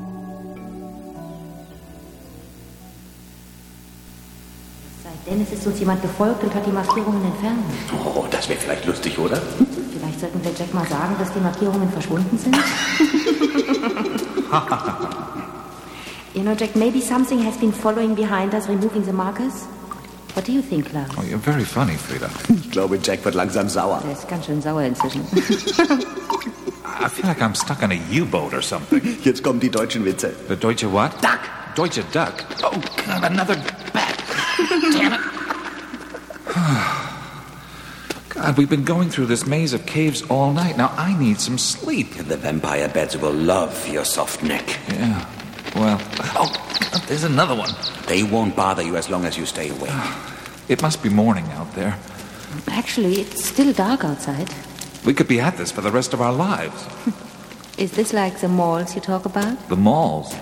[5.24, 7.58] Denn es ist uns jemand gefolgt und hat die Markierungen entfernt.
[8.04, 9.36] Oh, das wäre vielleicht lustig, oder?
[9.36, 12.56] Vielleicht sollten wir Jack mal sagen, dass die Markierungen verschwunden sind.
[16.34, 19.64] you know, Jack, maybe something has been following behind us, removing the markers.
[20.34, 21.10] What do you think, Clark?
[21.18, 22.30] Oh, you're very funny, Frida.
[22.48, 24.00] Ich glaube, Jack wird langsam sauer.
[24.04, 25.22] Er ist ganz schön sauer inzwischen.
[27.04, 29.00] I feel like I'm stuck on a U-boat or something.
[29.24, 30.32] Jetzt kommen die deutschen Witze.
[30.48, 31.10] The Deutsche what?
[31.20, 31.40] Duck.
[31.74, 32.44] Deutsche Duck.
[32.62, 32.70] Oh,
[33.06, 33.56] God, another
[33.92, 34.22] bat.
[34.92, 35.20] Damn it.
[38.30, 40.76] God, we've been going through this maze of caves all night.
[40.78, 42.14] Now I need some sleep.
[42.14, 44.78] The vampire beds will love your soft neck.
[44.88, 45.26] Yeah.
[45.74, 45.98] Well,
[46.36, 46.52] oh,
[47.08, 47.70] there's another one.
[48.06, 49.92] They won't bother you as long as you stay awake.
[50.68, 51.98] It must be morning out there.
[52.68, 54.50] Actually, it's still dark outside.
[55.04, 56.86] We could be at this for the rest of our lives.
[57.78, 59.68] Is this like the malls you talk about?
[59.68, 60.34] The malls.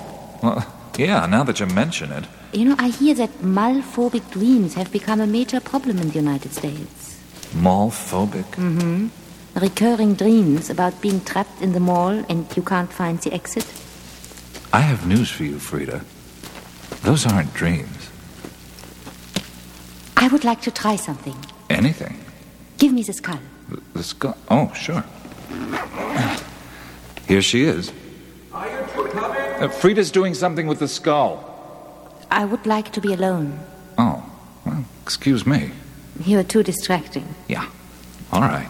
[0.43, 0.67] Well,
[0.99, 2.25] yeah, now that you mention it.
[2.53, 6.53] You know, I hear that malphobic dreams have become a major problem in the United
[6.53, 7.21] States.
[7.55, 8.45] Mall-phobic?
[8.57, 9.09] Mm-hmm.
[9.59, 13.67] Recurring dreams about being trapped in the mall and you can't find the exit.
[14.73, 16.05] I have news for you, Frida.
[17.03, 18.11] Those aren't dreams.
[20.17, 21.37] I would like to try something.
[21.69, 22.17] Anything.
[22.79, 23.41] Give me the skull.
[23.69, 24.37] The, the skull.
[24.49, 25.05] Oh, sure.
[27.27, 27.93] Here she is.
[28.53, 29.63] Are you two coming?
[29.63, 31.47] Uh, Frida's doing something with the skull.
[32.31, 33.59] I would like to be alone.
[33.99, 34.25] Oh,
[34.65, 35.73] well, excuse me.
[36.25, 37.35] You're too distracting.
[37.49, 37.67] Yeah.
[38.33, 38.69] All right.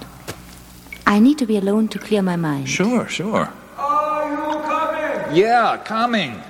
[1.07, 2.69] I need to be alone to clear my mind.
[2.69, 3.53] Sure, sure.
[3.77, 4.70] Are you coming?
[5.33, 6.43] Yeah, coming.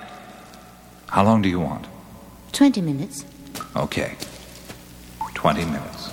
[1.06, 1.86] How long do you want?
[2.52, 3.26] 20 minutes.
[3.76, 4.16] Okay.
[5.34, 6.10] 20 minutes.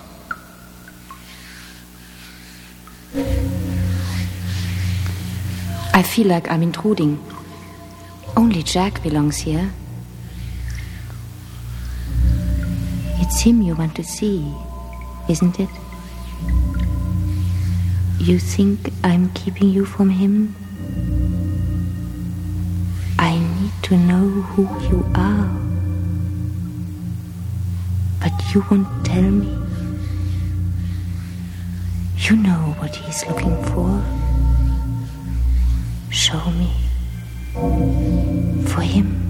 [5.93, 7.23] I feel like I'm intruding.
[8.35, 9.71] Only Jack belongs here.
[13.21, 14.53] It's him you want to see,
[15.29, 15.69] isn't it?
[18.19, 20.53] You think I'm keeping you from him?
[23.87, 25.47] To know who you are.
[28.19, 29.47] But you won't tell me.
[32.17, 34.03] You know what he's looking for.
[36.09, 36.73] Show me.
[38.67, 39.26] For him.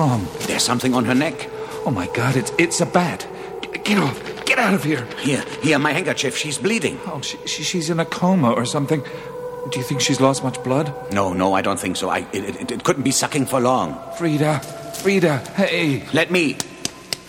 [0.00, 0.26] Wrong?
[0.48, 1.36] There's something on her neck.
[1.84, 2.34] Oh my God!
[2.36, 3.26] It's it's a bat.
[3.84, 4.16] Get off!
[4.46, 5.04] Get out of here!
[5.20, 6.36] Here, here, my handkerchief.
[6.36, 6.96] She's bleeding.
[7.06, 9.02] Oh, she, she, she's in a coma or something.
[9.70, 10.86] Do you think she's lost much blood?
[11.12, 12.08] No, no, I don't think so.
[12.08, 13.88] I, it, it, it couldn't be sucking for long.
[14.16, 14.60] Frida,
[15.02, 16.02] Frida, hey!
[16.12, 16.56] Let me.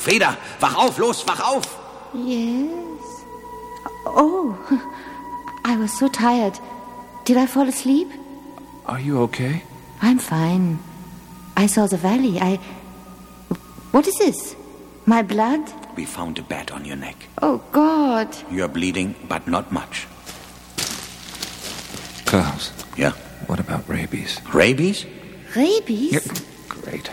[0.03, 1.68] Frida, wach auf, los, wach auf!
[2.14, 3.26] Yes.
[4.06, 4.56] Oh,
[5.65, 6.57] I was so tired.
[7.26, 8.10] Did I fall asleep?
[8.85, 9.64] Are you okay?
[10.02, 10.80] I'm fine.
[11.56, 12.40] I saw the valley.
[12.40, 12.60] I.
[13.91, 14.56] What is this?
[15.06, 15.61] My blood?
[15.95, 17.15] We found a bat on your neck.
[17.41, 18.30] Oh, God.
[18.49, 20.07] You're bleeding, but not much.
[22.26, 22.72] Klaus.
[22.95, 23.11] Yeah?
[23.48, 24.40] What about rabies?
[24.53, 25.06] Rabies?
[25.56, 26.14] Rabies?
[26.14, 26.22] Yeah,
[26.69, 27.11] great.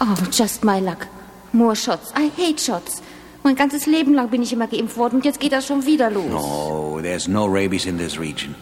[0.00, 1.08] Oh, just my luck.
[1.52, 2.12] More shots.
[2.14, 3.02] I hate shots.
[3.42, 6.10] Mein ganzes Leben lang bin ich immer geimpft worden und jetzt geht das schon wieder
[6.10, 6.30] los.
[6.30, 8.54] No, there's no rabies in this region.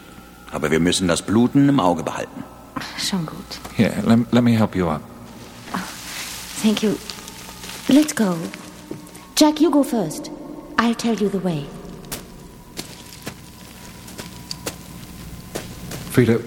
[0.51, 2.43] Aber wir müssen das Bluten im Auge behalten.
[2.97, 3.59] Schon gut.
[3.75, 5.01] Here, let, let me help you up.
[6.61, 6.97] Thank you.
[7.89, 8.37] Let's go.
[9.35, 10.31] Jack, you go first.
[10.77, 11.65] I'll tell you the way.
[16.09, 16.37] Frida,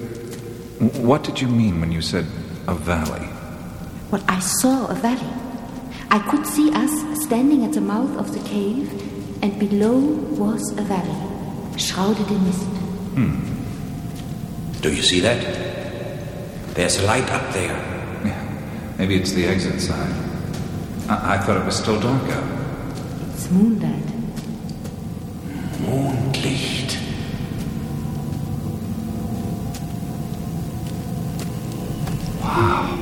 [1.03, 2.27] what did you mean when you said
[2.67, 3.29] a valley?
[4.11, 5.33] Well, I saw a valley.
[6.11, 6.91] I could see us
[7.25, 8.91] standing at the mouth of the cave,
[9.43, 9.99] and below
[10.39, 12.65] was a valley, shrouded in mist.
[13.15, 14.81] Hmm.
[14.81, 15.78] Do you see that?
[16.79, 17.77] There's a light up there.
[18.25, 18.95] Yeah.
[18.99, 20.13] Maybe it's the exit sign.
[21.09, 22.45] I, I thought it was still dark out.
[23.35, 24.05] It's moonlight.
[25.83, 26.97] Mondlicht.
[32.45, 32.97] Wow.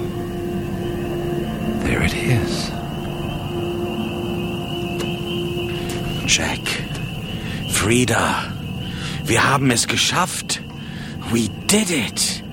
[1.85, 2.71] There it is.
[6.25, 6.67] Jack.
[7.73, 8.55] Frida.
[9.23, 10.63] Wir haben es geschafft.
[11.31, 12.46] We did it.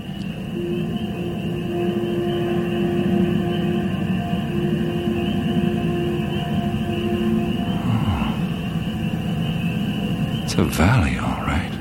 [10.53, 11.71] It's a valley, all right.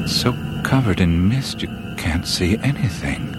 [0.00, 0.32] It's so
[0.62, 3.32] covered in mist you can't see anything.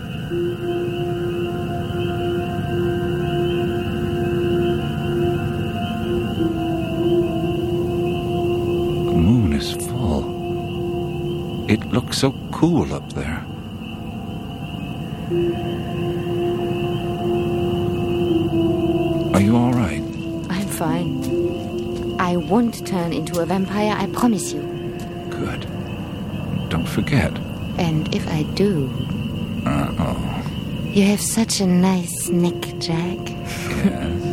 [9.05, 11.69] The moon is full.
[11.71, 13.45] It looks so cool up there.
[22.49, 24.61] Won't turn into a vampire, I promise you.
[25.29, 25.61] Good.
[26.69, 27.31] Don't forget.
[27.77, 28.89] And if I do,
[29.65, 30.43] Uh oh.
[30.93, 33.19] you have such a nice neck, Jack.
[33.85, 34.25] Yes.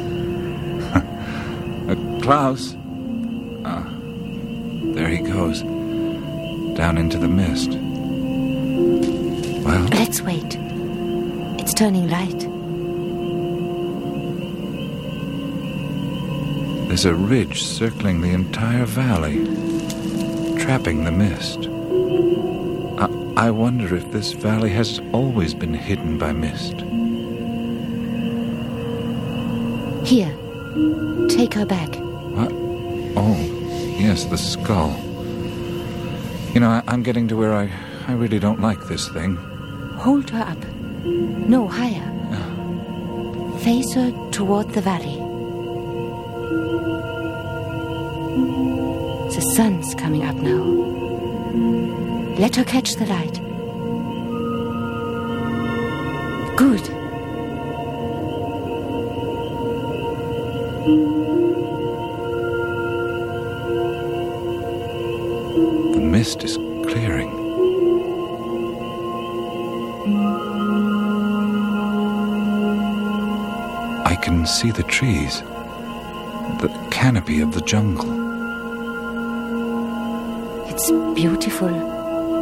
[1.86, 2.74] Uh, Klaus.
[3.64, 3.86] Ah,
[4.94, 5.62] there he goes.
[6.76, 7.70] Down into the mist.
[9.64, 10.56] Well, Let's wait.
[11.60, 12.45] It's turning light.
[16.96, 19.44] There's a ridge circling the entire valley,
[20.58, 21.68] trapping the mist.
[22.98, 26.72] I, I wonder if this valley has always been hidden by mist.
[30.08, 30.34] Here,
[31.28, 31.94] take her back.
[32.34, 32.50] What?
[33.14, 33.36] Oh,
[33.98, 34.96] yes, the skull.
[36.54, 37.70] You know, I, I'm getting to where I,
[38.08, 39.36] I really don't like this thing.
[39.98, 40.64] Hold her up.
[41.04, 42.10] No, higher.
[42.32, 43.58] Ah.
[43.58, 45.25] Face her toward the valley.
[49.56, 50.64] Sun's coming up now.
[52.38, 53.40] Let her catch the light.
[56.58, 56.84] Good.
[65.94, 67.30] The mist is clearing.
[74.04, 75.40] I can see the trees,
[76.60, 78.25] the canopy of the jungle.
[80.88, 81.68] It's beautiful,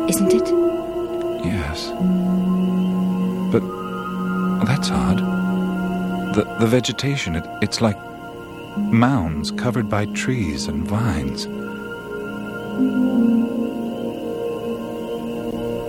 [0.06, 0.46] isn't it?
[1.46, 1.88] Yes.
[3.50, 3.62] But
[4.66, 5.16] that's odd.
[6.34, 7.96] The, the vegetation, it, it's like
[8.76, 11.46] mounds covered by trees and vines.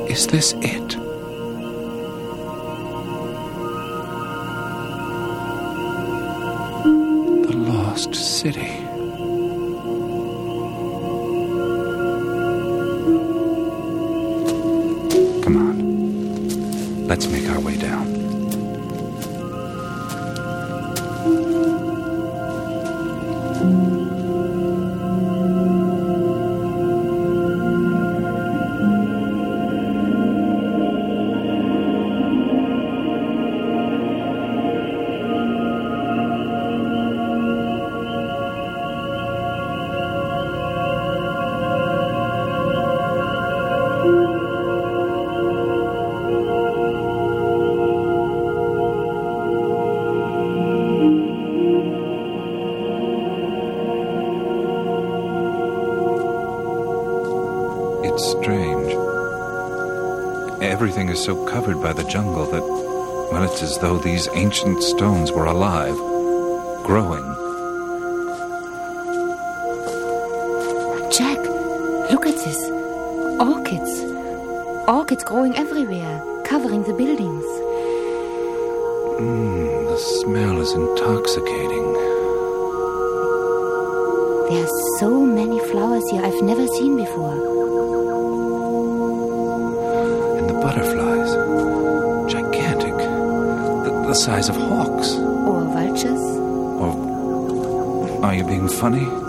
[0.10, 0.90] Is this it?
[7.48, 8.85] The lost city.
[17.16, 18.25] Let's make our way down.
[62.10, 62.64] Jungle that,
[63.32, 65.96] well, it's as though these ancient stones were alive,
[66.84, 67.24] growing.
[71.12, 71.40] Jack,
[72.12, 72.70] look at this.
[73.40, 74.04] Orchids.
[74.88, 77.46] Orchids growing everywhere, covering the buildings.
[79.18, 81.94] Mmm, the smell is intoxicating.
[84.50, 87.34] There are so many flowers here I've never seen before.
[90.38, 91.34] And the butterflies,
[94.16, 95.16] the, size of hawks.
[95.16, 96.22] Or vultures.
[96.80, 99.25] Or are you being funny?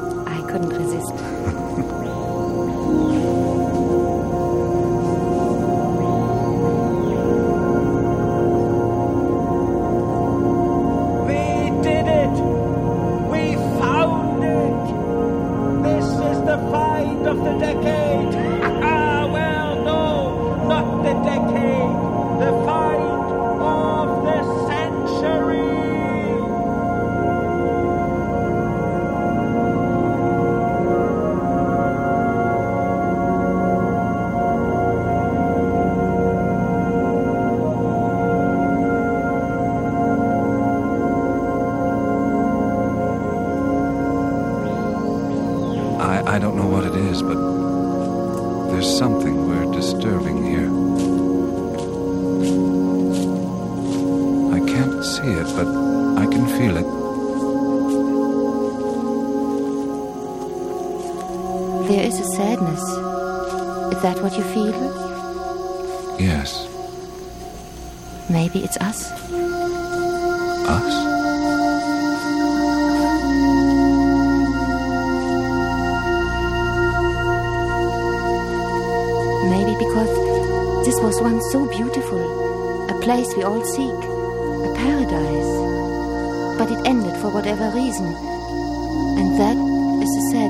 [86.69, 89.57] It ended for whatever reason, and that
[90.03, 90.46] is the sadness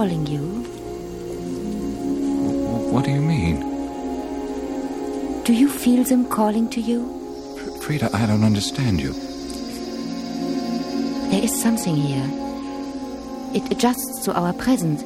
[0.00, 0.40] calling you?
[2.90, 3.56] What do you mean?
[5.44, 7.00] Do you feel them calling to you?
[7.82, 9.12] Frida, I don't understand you.
[11.30, 12.30] There is something here.
[13.52, 15.00] It adjusts to our present.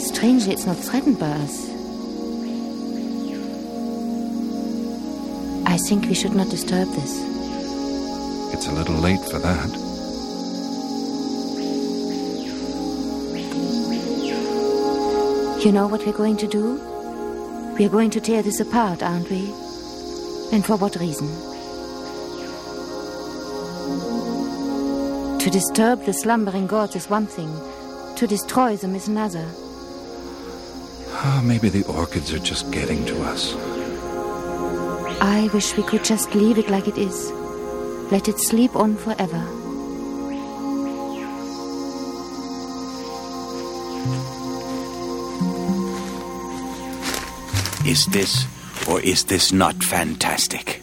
[0.00, 1.68] Strangely, it's not threatened by us.
[5.66, 7.12] I think we should not disturb this.
[8.54, 9.81] It's a little late for that.
[15.64, 16.74] You know what we're going to do?
[17.78, 19.44] We're going to tear this apart, aren't we?
[20.50, 21.28] And for what reason?
[25.38, 27.54] To disturb the slumbering gods is one thing,
[28.16, 29.46] to destroy them is another.
[31.12, 33.54] Ah, maybe the orchids are just getting to us.
[35.20, 37.30] I wish we could just leave it like it is.
[38.10, 39.61] Let it sleep on forever.
[47.92, 48.46] Is this
[48.88, 50.80] or is this not fantastic?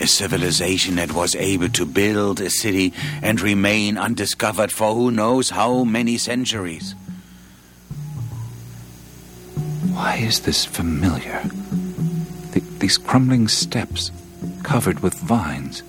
[0.00, 2.92] A civilization that was able to build a city
[3.22, 6.94] and remain undiscovered for who knows how many centuries.
[9.94, 11.40] Why is this familiar?
[12.52, 14.10] Th- these crumbling steps
[14.62, 15.82] covered with vines.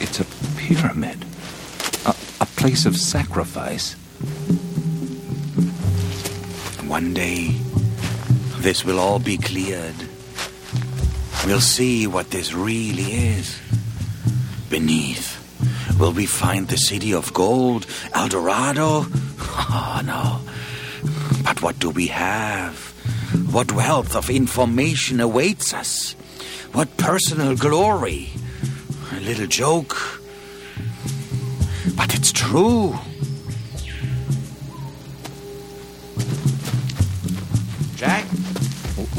[0.00, 0.26] It's a
[0.58, 1.24] pyramid,
[2.04, 3.96] a, a place of sacrifice.
[6.98, 7.54] One day,
[8.56, 9.94] this will all be cleared.
[11.46, 13.56] We'll see what this really is.
[14.68, 15.38] Beneath,
[15.96, 19.06] will we find the city of gold, El Dorado?
[19.70, 20.40] Oh, no.
[21.44, 22.74] But what do we have?
[23.52, 26.16] What wealth of information awaits us?
[26.72, 28.30] What personal glory?
[29.12, 30.20] A little joke.
[31.94, 32.98] But it's true.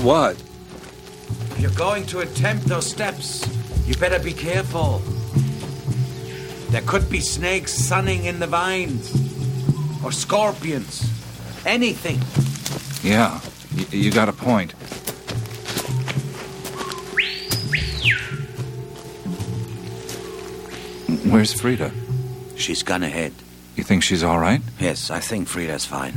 [0.09, 0.37] What?
[1.51, 3.47] If you're going to attempt those steps,
[3.85, 5.03] you better be careful.
[6.71, 9.13] There could be snakes sunning in the vines,
[10.03, 11.07] or scorpions.
[11.63, 12.17] Anything.
[13.07, 13.39] Yeah,
[13.77, 14.73] y- you got a point.
[21.31, 21.91] Where's Frida?
[22.55, 23.33] She's gone ahead.
[23.75, 24.61] You think she's all right?
[24.79, 26.15] Yes, I think Frida's fine.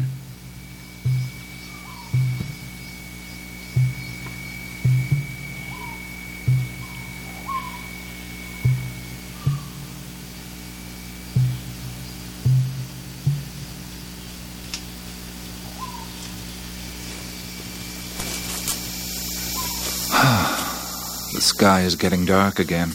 [21.63, 22.93] Sky is getting dark again.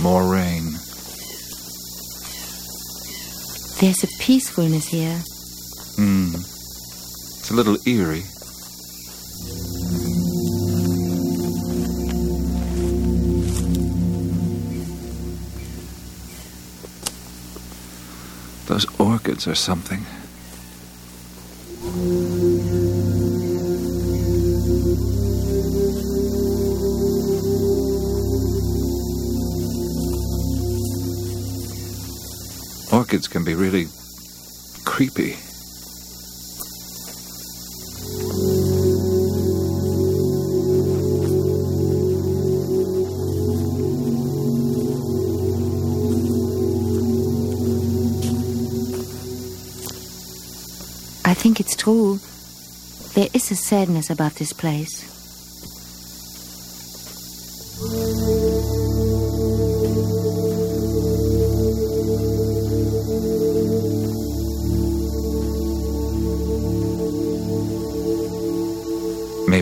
[0.00, 0.64] More rain.
[3.78, 5.22] There's a peacefulness here.
[5.94, 6.34] Hmm.
[6.34, 8.24] It's a little eerie.
[18.66, 20.04] Those orchids are something.
[33.08, 33.86] Can be really
[34.84, 35.32] creepy.
[51.24, 52.18] I think it's true.
[53.14, 55.15] There is a sadness about this place.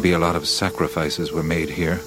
[0.04, 1.98] Maybe a lot of sacrifices were made here.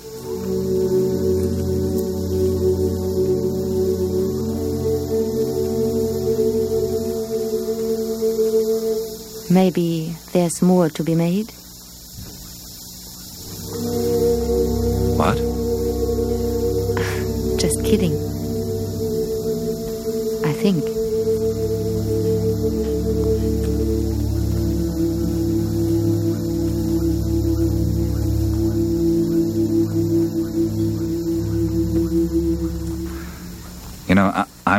[9.50, 11.57] Maybe there's more to be made.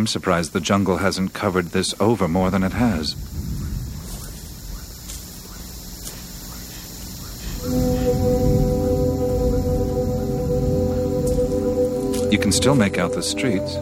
[0.09, 3.15] Surprised the jungle hasn't covered this over more than it has.
[12.33, 13.77] You can still make out the streets.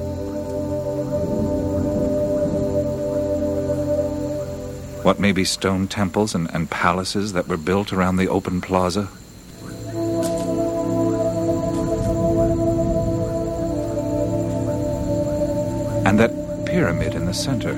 [5.04, 9.08] What may be stone temples and, and palaces that were built around the open plaza?
[17.36, 17.76] Center.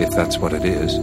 [0.00, 0.94] If that's what it is.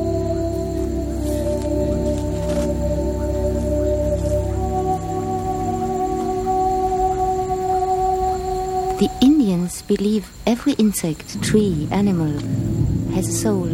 [9.00, 12.40] The Indians believe every insect, tree, animal
[13.16, 13.66] has a soul.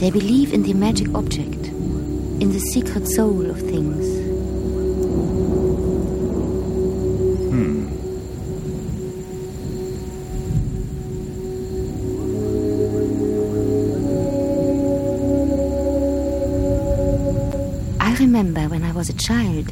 [0.00, 1.68] They believe in the magic object,
[2.42, 4.19] in the secret soul of things.
[19.20, 19.70] Child,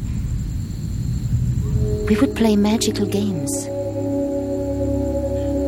[2.06, 3.50] we would play magical games.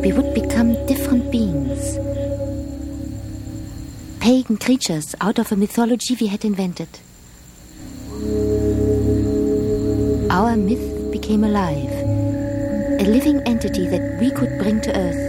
[0.03, 1.97] We would become different beings.
[4.19, 6.99] Pagan creatures out of a mythology we had invented.
[10.29, 11.91] Our myth became alive,
[13.01, 15.23] a living entity that we could bring to earth.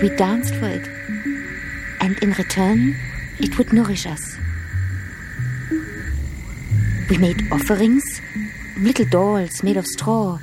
[0.00, 0.86] We danced for it,
[2.00, 2.94] and in return,
[3.40, 4.39] it would nourish us.
[7.10, 8.04] We made offerings,
[8.78, 10.38] little dolls made of straw.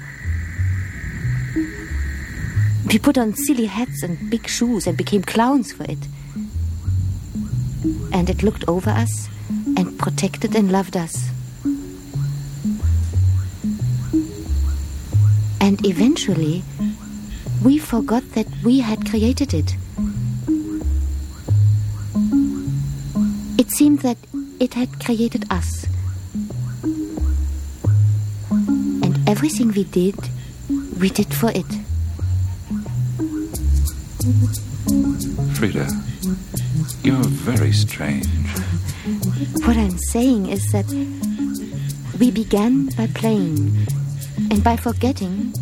[2.92, 5.98] We put on silly hats and big shoes and became clowns for it.
[8.12, 9.30] And it looked over us
[9.78, 11.30] and protected and loved us.
[15.62, 16.64] And eventually,
[17.64, 19.74] we forgot that we had created it.
[23.58, 24.18] It seemed that
[24.60, 25.87] it had created us.
[29.38, 30.16] Everything we did,
[31.00, 31.70] we did for it.
[35.54, 35.86] Frida,
[37.04, 38.26] you're very strange.
[39.62, 40.90] What I'm saying is that
[42.20, 43.86] we began by playing,
[44.50, 45.54] and by forgetting,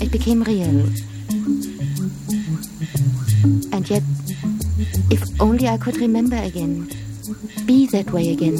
[0.00, 0.74] it became real.
[3.70, 4.02] And yet,
[5.12, 6.90] if only I could remember again,
[7.64, 8.58] be that way again,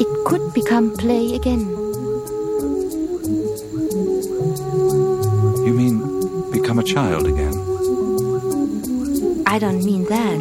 [0.00, 1.81] it could become play again.
[6.92, 7.54] Child again?
[9.46, 10.40] I don't mean that.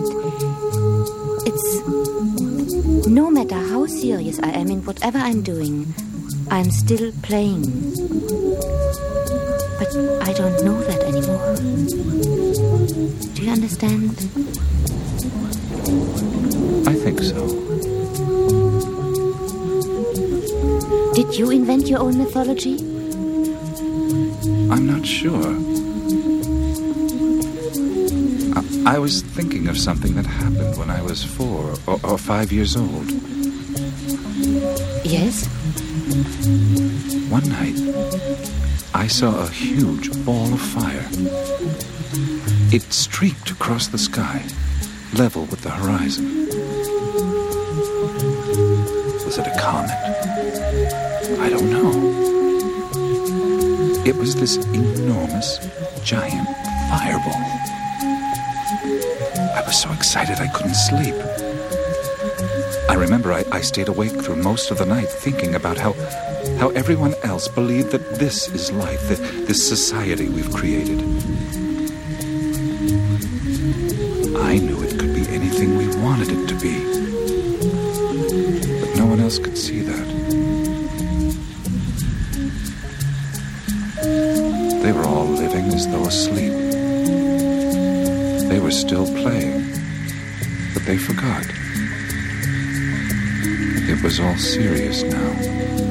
[1.47, 5.93] It's no matter how serious I am in whatever I'm doing,
[6.49, 7.63] I'm still playing.
[9.79, 9.95] But
[10.27, 11.55] I don't know that anymore.
[13.33, 14.11] Do you understand?
[16.85, 17.47] I think so.
[21.13, 22.77] Did you invent your own mythology?
[24.69, 25.55] I'm not sure.
[28.85, 32.75] I, was thinking of something that happened when I was four or, or five years
[32.75, 33.11] old.
[35.03, 35.45] Yes?
[37.29, 37.77] One night,
[38.93, 41.07] I saw a huge ball of fire.
[42.73, 44.43] It streaked across the sky,
[45.13, 46.47] level with the horizon.
[49.25, 49.91] Was it a comet?
[51.39, 51.91] I don't know.
[54.05, 55.59] It was this enormous,
[56.03, 56.47] giant
[56.89, 57.61] fireball.
[59.71, 61.15] Was so excited I couldn't sleep.
[62.89, 65.93] I remember I, I stayed awake through most of the night thinking about how,
[66.59, 70.99] how everyone else believed that this is life, that this society we've created.
[74.35, 76.75] I knew it could be anything we wanted it to be.
[78.81, 80.00] But no one else could see that.
[94.11, 95.90] Was all serious now.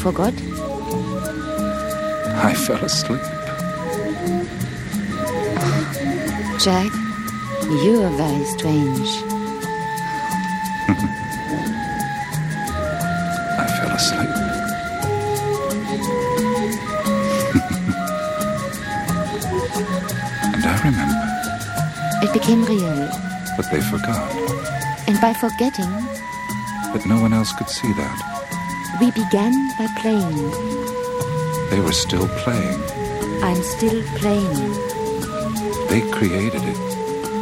[0.00, 0.34] Forgot?
[2.42, 3.20] I fell asleep.
[6.58, 6.90] Jack,
[7.84, 9.08] you're very strange.
[13.58, 14.30] I fell asleep.
[20.54, 23.08] and I remember, It became real.
[23.56, 24.30] but they forgot.
[25.08, 25.90] And by forgetting,
[26.92, 28.39] But no one else could see that.
[29.00, 30.50] We began by playing.
[31.70, 32.80] They were still playing.
[33.42, 34.72] I'm still playing.
[35.88, 36.76] They created it.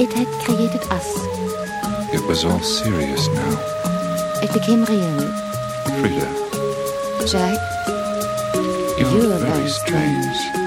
[0.01, 1.09] It had created us.
[2.15, 3.53] It was all serious now.
[4.41, 5.21] It became real.
[5.99, 7.59] Frida, Jack,
[8.99, 10.37] you're, You're very very strange.
[10.37, 10.58] It's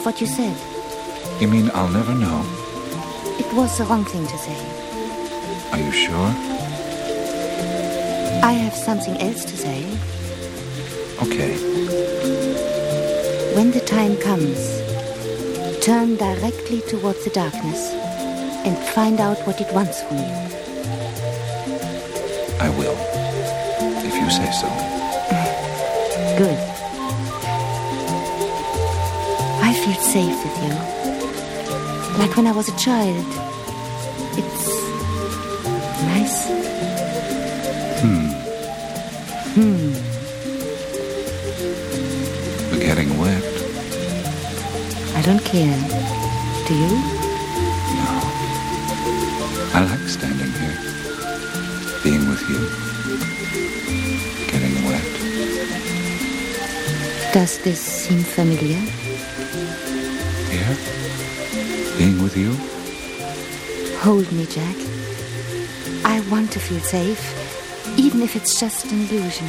[0.00, 0.56] of what you said.
[1.40, 2.40] You mean I'll never know?
[3.38, 4.58] It was the wrong thing to say.
[5.72, 6.30] Are you sure?
[8.42, 9.80] I have something else to say.
[11.24, 11.52] Okay.
[13.54, 14.58] When the time comes,
[15.84, 17.92] turn directly towards the darkness
[18.64, 20.36] and find out what it wants from you.
[22.66, 22.96] I will.
[24.08, 24.68] If you say so.
[26.38, 26.69] Good.
[30.10, 30.74] Safe with you.
[32.18, 33.24] Like when I was a child.
[34.40, 34.66] It's
[36.12, 36.38] nice.
[38.02, 38.26] Hmm.
[39.54, 39.92] Hmm.
[42.72, 43.44] We're getting wet.
[45.14, 45.78] I don't care.
[46.66, 46.92] Do you?
[47.98, 48.10] No.
[49.74, 50.78] I like standing here.
[52.02, 52.62] Being with you.
[54.50, 55.06] Getting wet.
[57.32, 58.82] Does this seem familiar?
[62.30, 63.96] With you?
[63.98, 64.76] Hold me, Jack.
[66.04, 67.22] I want to feel safe,
[67.98, 69.48] even if it's just an illusion.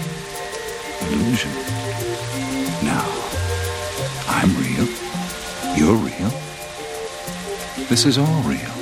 [1.11, 1.51] Illusion.
[2.83, 3.01] No.
[4.27, 4.87] I'm real.
[5.75, 6.31] You're real.
[7.89, 8.80] This is all real.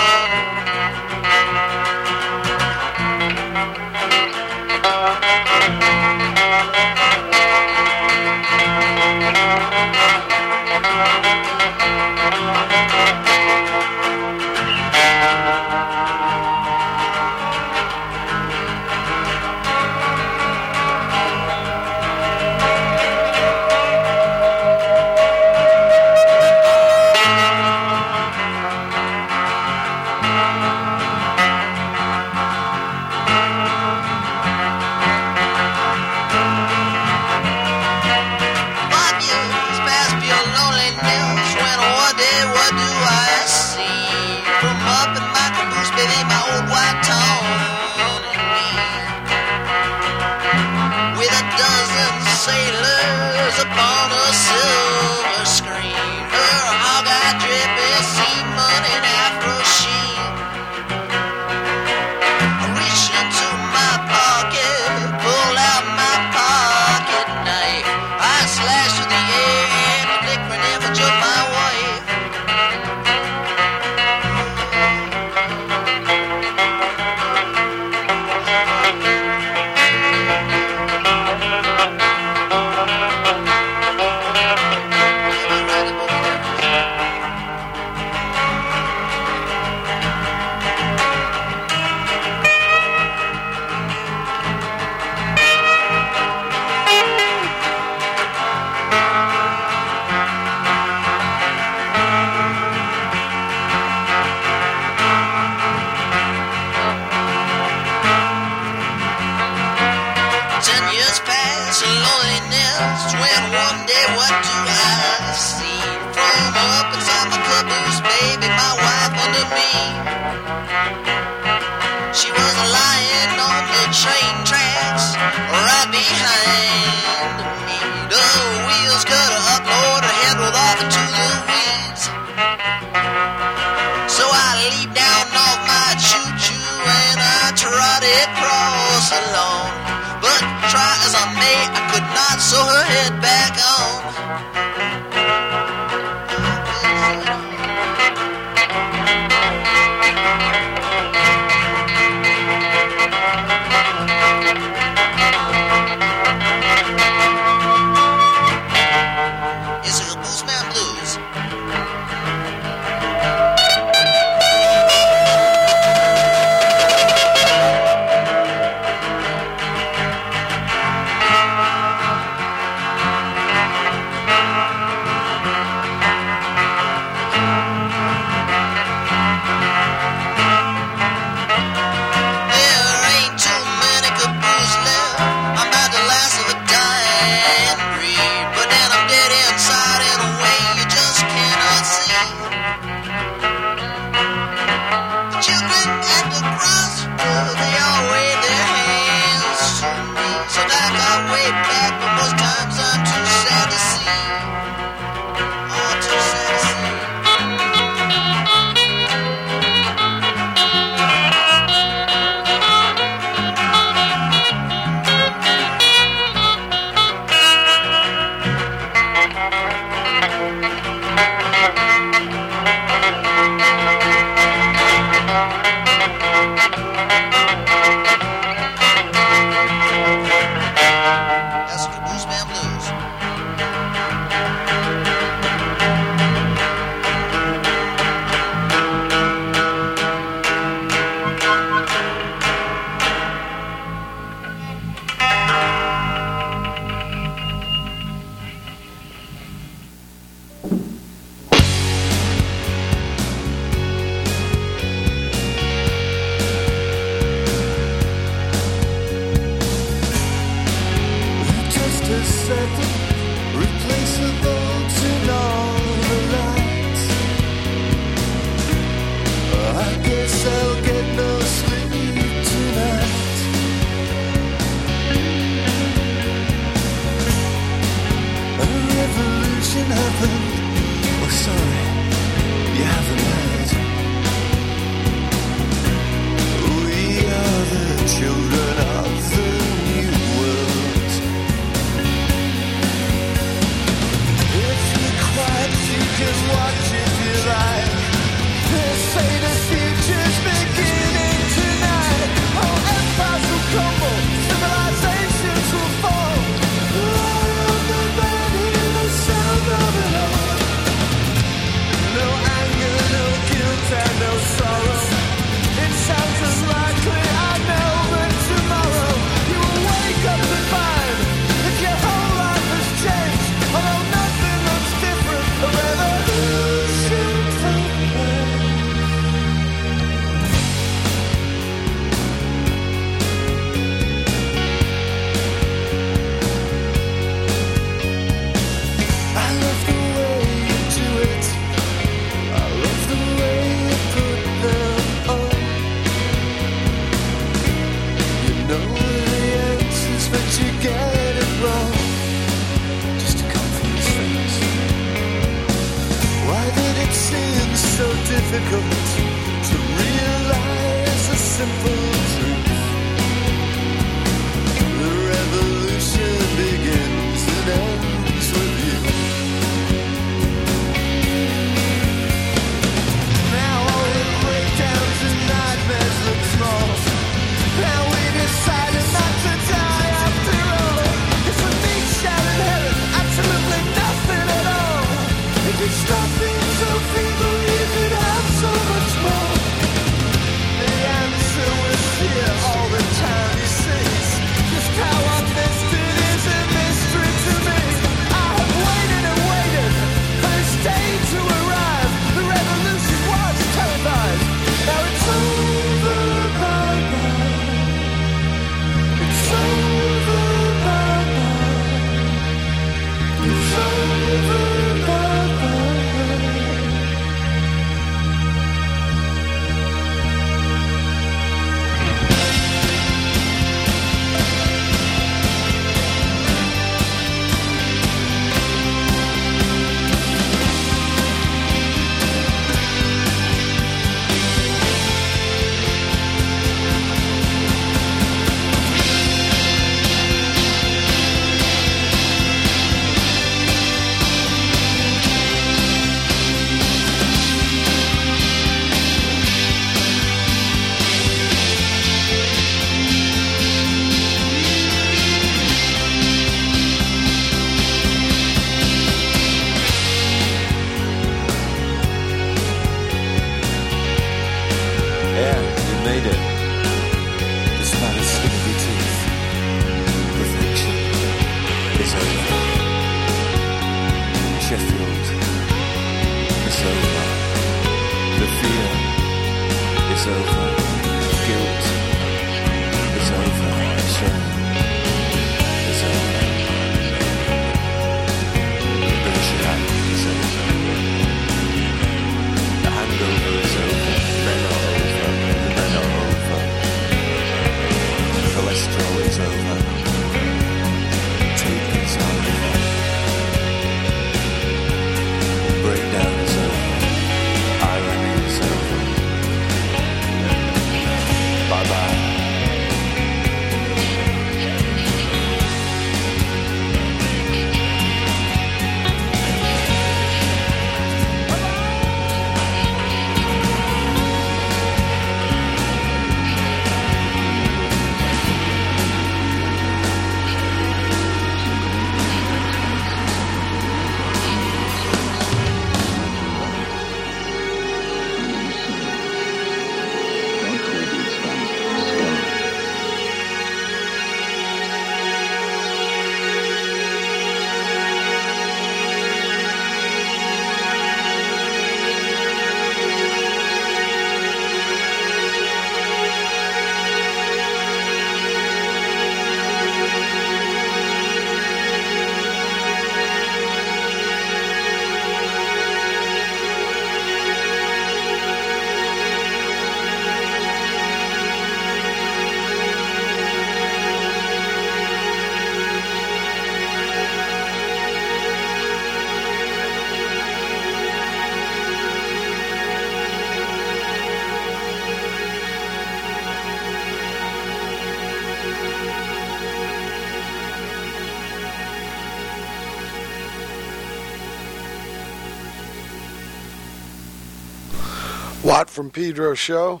[598.82, 600.00] From Pedro show.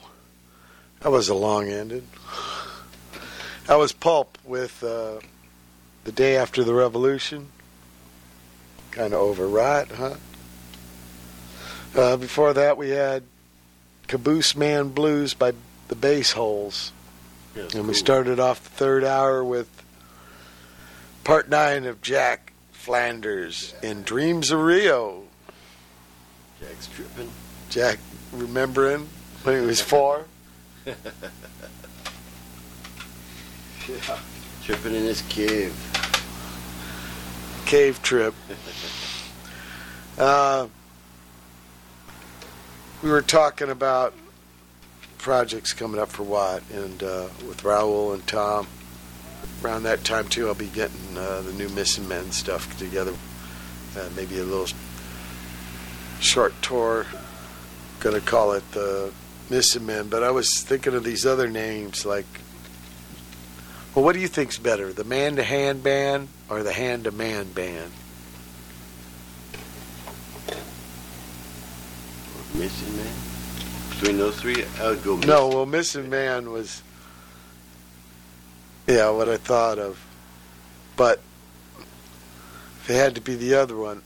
[1.00, 2.02] That was a long ended.
[3.66, 5.20] That was Pulp with uh,
[6.02, 7.52] the day after the revolution.
[8.90, 10.14] Kind of overwrought, huh?
[11.94, 13.22] Uh, before that, we had
[14.08, 15.52] Caboose Man Blues by
[15.86, 16.90] the Bassholes.
[17.54, 19.84] and we started off the third hour with
[21.22, 25.22] part nine of Jack Flanders in Dreams of Rio.
[26.60, 27.30] Jack's tripping.
[27.70, 27.98] Jack
[28.38, 29.08] remembering
[29.42, 30.24] when he was four.
[30.86, 30.94] yeah.
[34.62, 35.74] Tripping in his cave.
[37.66, 38.34] Cave trip.
[40.18, 40.68] Uh,
[43.02, 44.14] we were talking about
[45.18, 48.66] projects coming up for Watt, and uh, with Raul and Tom.
[49.62, 53.14] Around that time too, I'll be getting uh, the new Missing Men stuff together.
[53.96, 54.68] Uh, maybe a little
[56.20, 57.06] short tour
[58.04, 59.10] going to call it the
[59.48, 62.26] Missing Men, but I was thinking of these other names like.
[63.94, 67.12] Well, what do you think's better, the man to hand band or the hand to
[67.12, 67.90] man band?
[72.54, 73.14] Missing man.
[73.90, 75.16] Between those three, I would go.
[75.16, 76.82] No, well, Missing Man was,
[78.86, 80.04] yeah, what I thought of.
[80.96, 81.20] But
[82.82, 84.02] if it had to be the other one,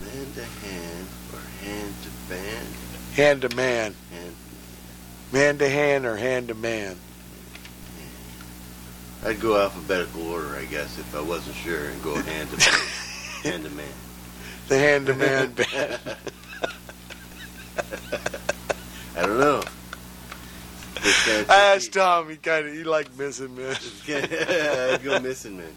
[0.00, 1.06] Man to hand
[1.64, 2.66] hand to man.
[3.14, 3.94] hand to man,
[5.32, 6.96] man to hand or hand to man.
[9.24, 12.80] I'd go alphabetical order, I guess, if I wasn't sure, and go hand to man.
[13.42, 13.86] hand to man.
[14.68, 16.16] The hand to man band.
[19.16, 19.62] I don't know.
[21.04, 22.28] I asked Tom.
[22.30, 23.76] He kind of he liked Missing Man.
[24.08, 25.72] I'd go missing man.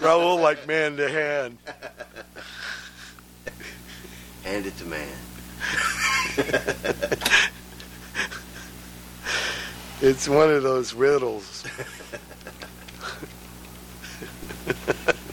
[0.00, 1.58] Raul like man to hand.
[4.44, 5.08] Hand it to man.
[10.02, 11.64] It's one of those riddles.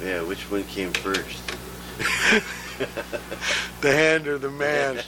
[0.04, 1.44] Yeah, which one came first?
[3.82, 5.02] The hand or the man.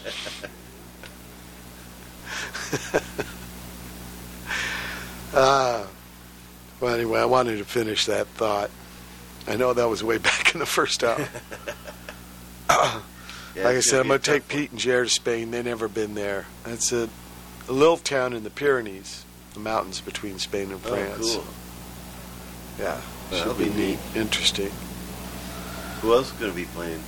[5.34, 5.88] Ah.
[6.80, 8.70] well, anyway, I wanted to finish that thought.
[9.48, 11.28] I know that was way back in the first hour.
[13.56, 14.48] Yeah, like I said, I'm going to take.
[14.48, 15.52] Pete and Jared to Spain.
[15.52, 16.46] They've never been there.
[16.66, 17.10] It's a,
[17.68, 21.36] a little town in the Pyrenees, the mountains between Spain and Oh, France.
[21.36, 21.46] cool.
[22.80, 24.00] Yeah, That'll be be neat, neat.
[24.16, 24.72] interesting.
[26.02, 27.02] Who else is going to be playing?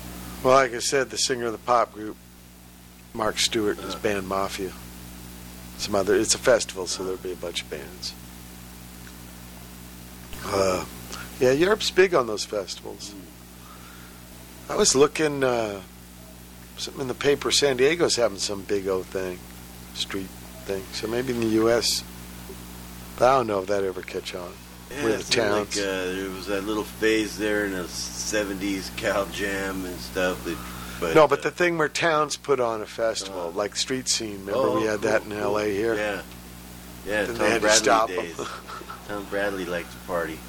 [0.43, 2.17] Well, like I said, the singer of the pop group,
[3.13, 3.99] Mark Stewart, and his Uh.
[3.99, 4.71] band Maffia.
[5.77, 6.15] Some other.
[6.15, 8.13] It's a festival, so there'll be a bunch of bands.
[10.45, 10.85] Uh,
[11.39, 13.13] yeah, Europe's big on those festivals.
[14.69, 15.81] I was looking uh,
[16.77, 17.51] something in the paper.
[17.51, 19.39] San Diego's having some big old thing,
[19.93, 20.27] street
[20.65, 20.83] thing.
[20.93, 22.03] So maybe in the U.S.
[23.17, 24.51] I don't know if that ever catch on.
[24.89, 25.77] Yeah, Where the towns.
[25.77, 30.43] Like, uh, there was that little phase there in the 70s, Cal Jam and stuff.
[30.43, 30.57] That,
[30.99, 34.39] but, no, but uh, the thing where towns put on a festival, like Street Scene.
[34.39, 35.73] Remember oh, we had that in cool, L.A.
[35.73, 35.95] here.
[35.95, 36.21] Yeah.
[37.05, 38.15] Yeah, Then Tom they had to Bradley stop 'em.
[38.17, 38.37] days.
[39.07, 40.39] Tom Bradley liked to party.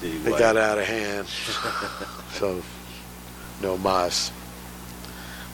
[0.00, 1.26] They got out of hand.
[2.34, 2.62] so,
[3.60, 4.30] no mas.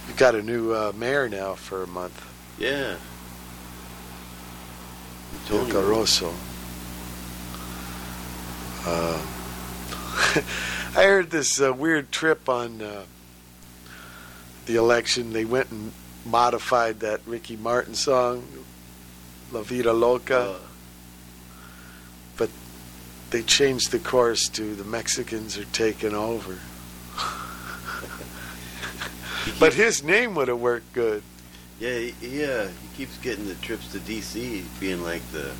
[0.06, 2.24] We've got a new uh, mayor now for a month.
[2.58, 2.96] Yeah.
[5.48, 6.32] Caruso.
[8.86, 9.26] Uh,
[10.96, 13.04] I heard this uh, weird trip on uh,
[14.66, 15.32] the election.
[15.32, 15.92] They went and
[16.24, 18.46] modified that Ricky Martin song,
[19.52, 20.38] La Vida Loca.
[20.38, 20.58] Uh,
[22.36, 22.50] but
[23.30, 26.58] they changed the chorus to the Mexicans are taking over.
[29.60, 31.22] but his name would have worked good.
[31.80, 35.52] Yeah, he, he, uh, he keeps getting the trips to D.C., being like the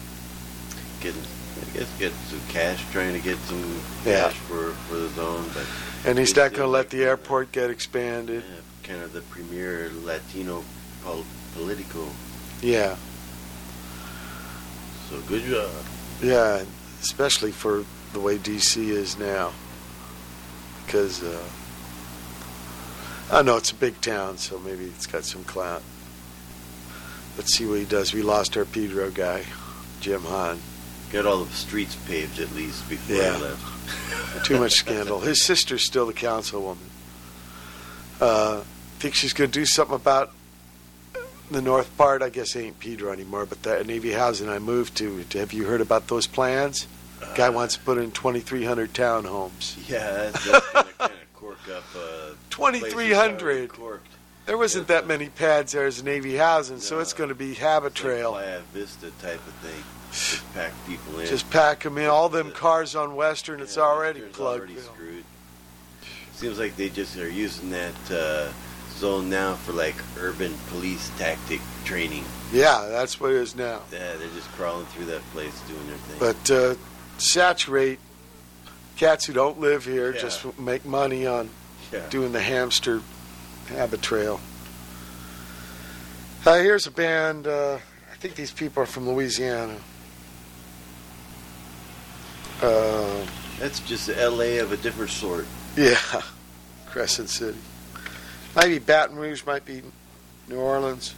[1.01, 1.21] getting,
[1.61, 3.63] I guess, get some cash, trying to get some
[4.07, 4.29] Yeah.
[4.29, 5.67] cash for for the zone, but
[6.09, 8.45] And he's He's not going to let the airport get expanded.
[8.49, 10.63] yeah, kind of the premier Latino
[11.03, 12.09] pol- political.
[12.63, 12.97] Yeah,
[15.11, 15.71] So good job.
[16.23, 16.63] yeah,
[17.03, 19.53] especially for the way DC is now.
[20.87, 21.43] Because, uh,
[23.31, 25.83] I know it's a big town, so maybe it's got some clout.
[27.37, 28.13] Let's see what he does.
[28.15, 29.45] We lost our Pedro guy,
[30.01, 30.61] Jim Hahn.
[31.11, 33.35] Got all the streets paved at least before Yeah.
[33.37, 34.45] I left.
[34.47, 35.21] Too much scandal.
[35.21, 36.77] His sister's still the councilwoman.
[38.21, 38.63] Uh,
[38.99, 40.33] think she's going to do something about
[41.51, 42.23] the north part.
[42.23, 45.25] I guess it ain't Pedro anymore, but that Navy housing I moved to.
[45.35, 46.87] Have you heard about those plans?
[47.37, 49.89] Guy wants to put in 2,300 townhomes.
[49.89, 51.85] Yeah, that's, that's gonna kind of cork up.
[51.97, 53.69] Uh, 2,300.
[53.71, 54.07] Corked.
[54.47, 57.95] There wasn't that many pads there as Navy housing, so it's going to be Habit
[57.95, 58.39] Trail.
[58.75, 59.83] Vista type of thing.
[60.11, 61.27] Just pack people in.
[61.27, 62.07] Just pack them in.
[62.07, 64.61] All them cars on Western, it's already Western's plugged.
[64.61, 65.25] already screwed.
[66.35, 68.53] Seems like they just are using that uh,
[68.91, 72.25] zone now for like urban police tactic training.
[72.53, 73.81] Yeah, that's what it is now.
[73.91, 76.17] Yeah, they're just crawling through that place doing their thing.
[76.19, 76.75] But uh,
[77.19, 77.99] saturate
[78.97, 80.21] cats who don't live here, Yeah.
[80.21, 81.51] just make money on
[81.93, 82.01] Yeah.
[82.11, 83.01] doing the hamster
[83.69, 84.41] habit trail.
[86.47, 87.47] Uh, here's a band.
[87.47, 87.79] Uh,
[88.13, 89.77] I think these people are from Louisiana.
[92.63, 93.27] Uh,
[93.59, 94.59] That's just L.A.
[94.59, 95.47] of a different sort.
[95.77, 95.97] yeah,
[96.87, 97.59] Crescent City.
[98.57, 99.83] Maybe Baton Rouge, might be
[100.49, 101.15] New Orleans.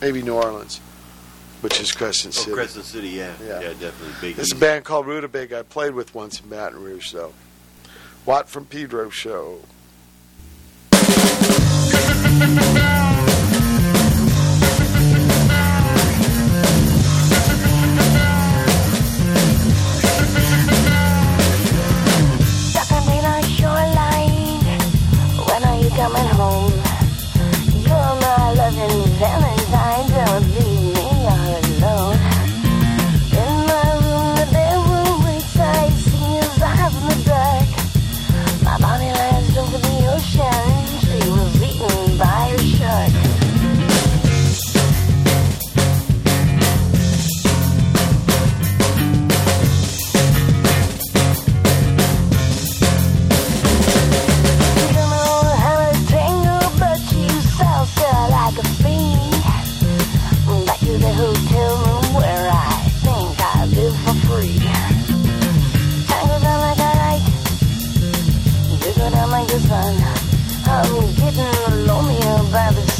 [0.00, 0.80] Maybe New Orleans,
[1.60, 2.52] which is Crescent Oh, City.
[2.52, 3.60] Crescent City, yeah, Yeah.
[3.60, 4.36] yeah, definitely big.
[4.36, 4.60] There's a East.
[4.60, 7.32] band called Rutabaga I played with once in Baton Rouge, though.
[8.26, 9.60] Watt from Pedro Show.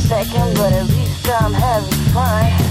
[0.09, 2.68] Second, but at least I'm having fun.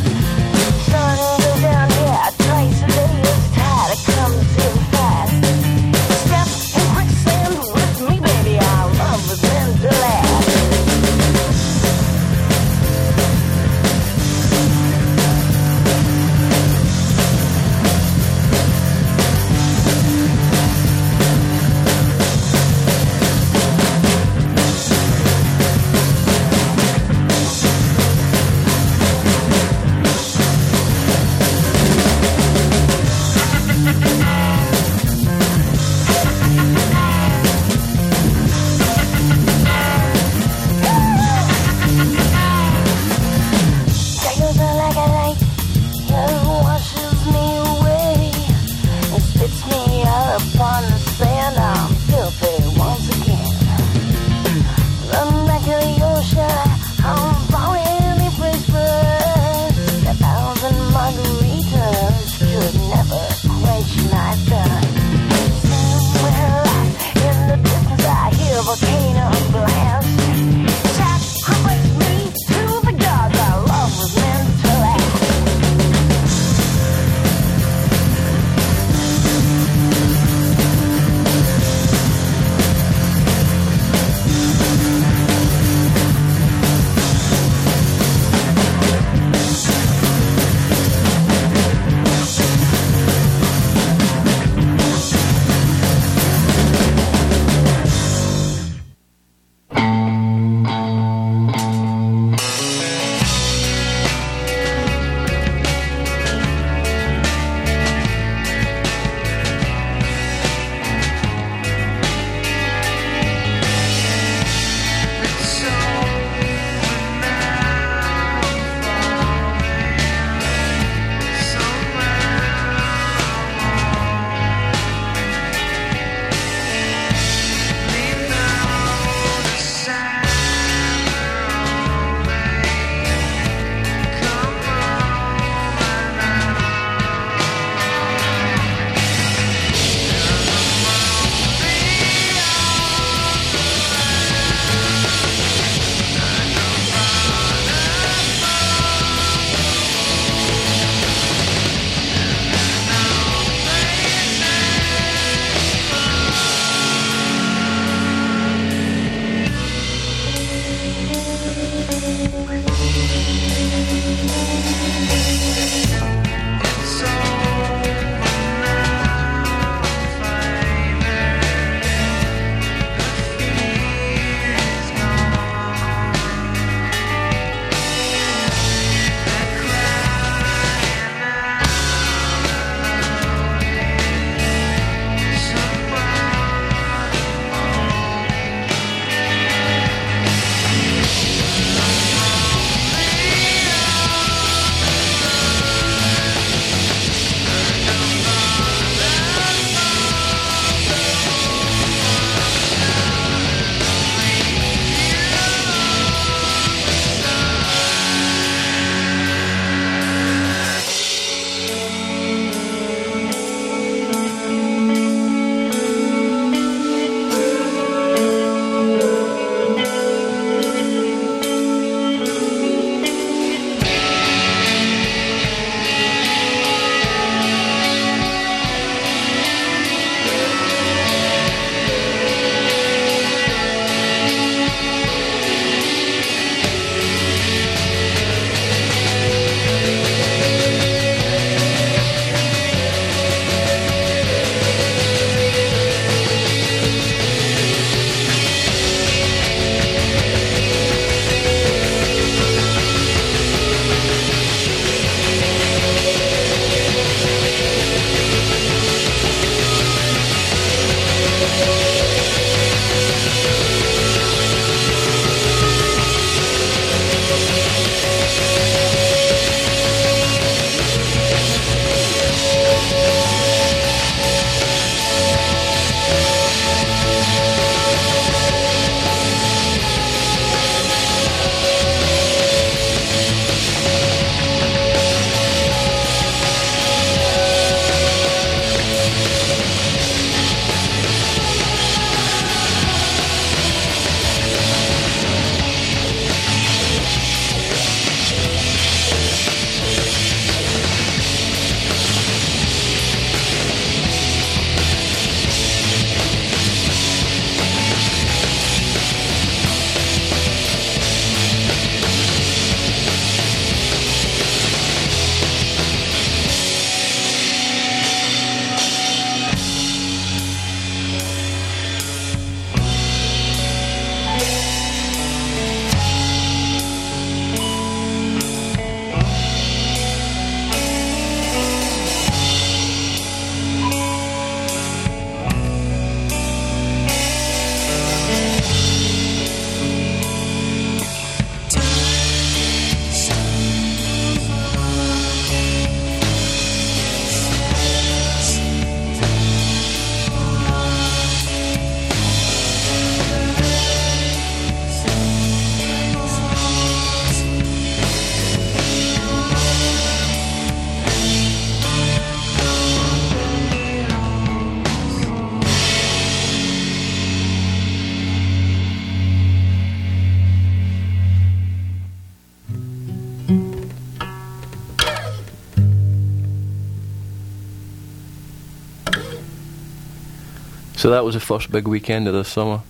[381.07, 382.81] So that was the first big weekend of the summer.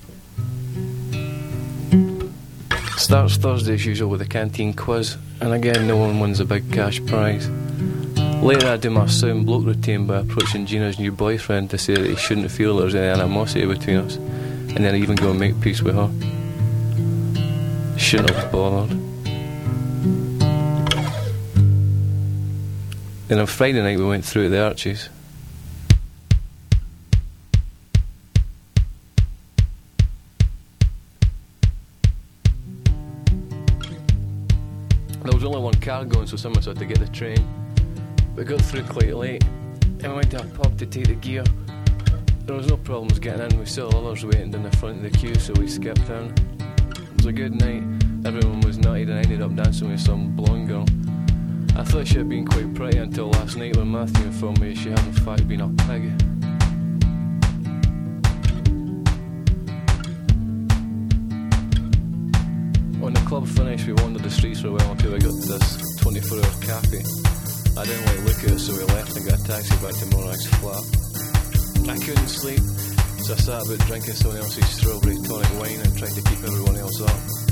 [2.98, 6.74] Starts Thursday as usual with a canteen quiz, and again no one wins a big
[6.74, 7.48] cash prize.
[8.42, 12.10] Later I do my sound bloke routine by approaching Gina's new boyfriend to say that
[12.10, 15.62] he shouldn't feel there's any animosity between us, and then I even go and make
[15.62, 16.10] peace with her.
[18.00, 18.98] Shouldn't have bothered.
[23.28, 25.10] Then on Friday night we went through at the Arches.
[45.88, 46.34] kept down.
[47.00, 47.82] It was a good night.
[48.26, 50.86] Everyone was nutted and I ended up dancing with some blonde girl.
[51.80, 54.90] I thought she had been quite pretty until last night when Matthew informed me she
[54.90, 56.04] had in fact been a pig.
[63.00, 65.48] When the club finished, we wandered the streets for a while until we got to
[65.48, 67.00] this 24 hour cafe.
[67.78, 70.06] I didn't like look at it, so we left and got a taxi back to
[70.18, 70.84] Morag's flat.
[71.88, 72.87] I couldn't sleep.
[73.30, 77.02] I sat about drinking someone else's strawberry tonic wine and tried to keep everyone else
[77.02, 77.47] up.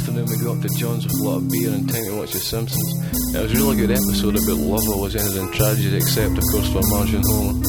[0.00, 2.32] afternoon we got up to John's with a lot of beer and time to watch
[2.32, 3.34] The Simpsons.
[3.34, 6.72] It was a really good episode about love always ended in tragedy except of course
[6.72, 7.60] for Marge and Homer.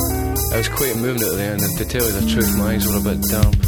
[0.55, 2.87] It was quite moving at the end and to tell you the truth my eyes
[2.87, 3.60] were a bit damp.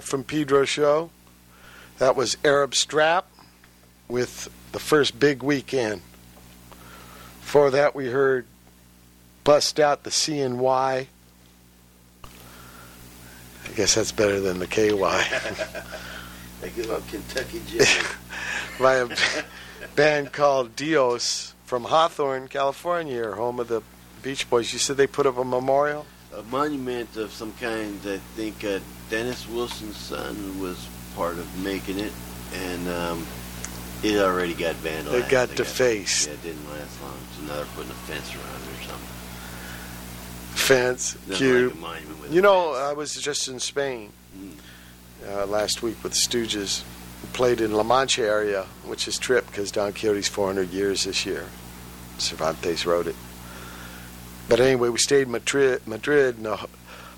[0.00, 1.10] From Pedro Show,
[1.98, 3.26] that was Arab Strap
[4.08, 6.00] with the first big weekend.
[7.42, 8.46] Before that, we heard
[9.44, 11.06] Bust Out the CNY.
[12.24, 14.88] I guess that's better than the KY.
[16.62, 17.86] they give up Kentucky Jim.
[18.80, 19.08] By a
[19.94, 23.82] band called Dios from Hawthorne, California, home of the
[24.22, 24.72] Beach Boys.
[24.72, 26.06] You said they put up a memorial?
[26.34, 28.80] A monument of some kind, I think, uh,
[29.12, 32.12] Dennis Wilson's son was part of making it,
[32.54, 33.26] and um,
[34.02, 35.12] it already got vandalized.
[35.26, 36.28] It got defaced.
[36.28, 37.18] Yeah, it didn't last long.
[37.36, 39.08] So now they're putting a fence around it or something.
[40.54, 41.82] Fence, Nothing cube.
[41.82, 44.12] like a you a know, I was just in Spain
[45.28, 46.82] uh, last week with the Stooges.
[47.22, 51.26] We played in La Mancha area, which is trip because Don Quixote's 400 years this
[51.26, 51.44] year.
[52.16, 53.16] Cervantes wrote it.
[54.48, 56.68] But anyway, we stayed in Madrid, Madrid, the ho-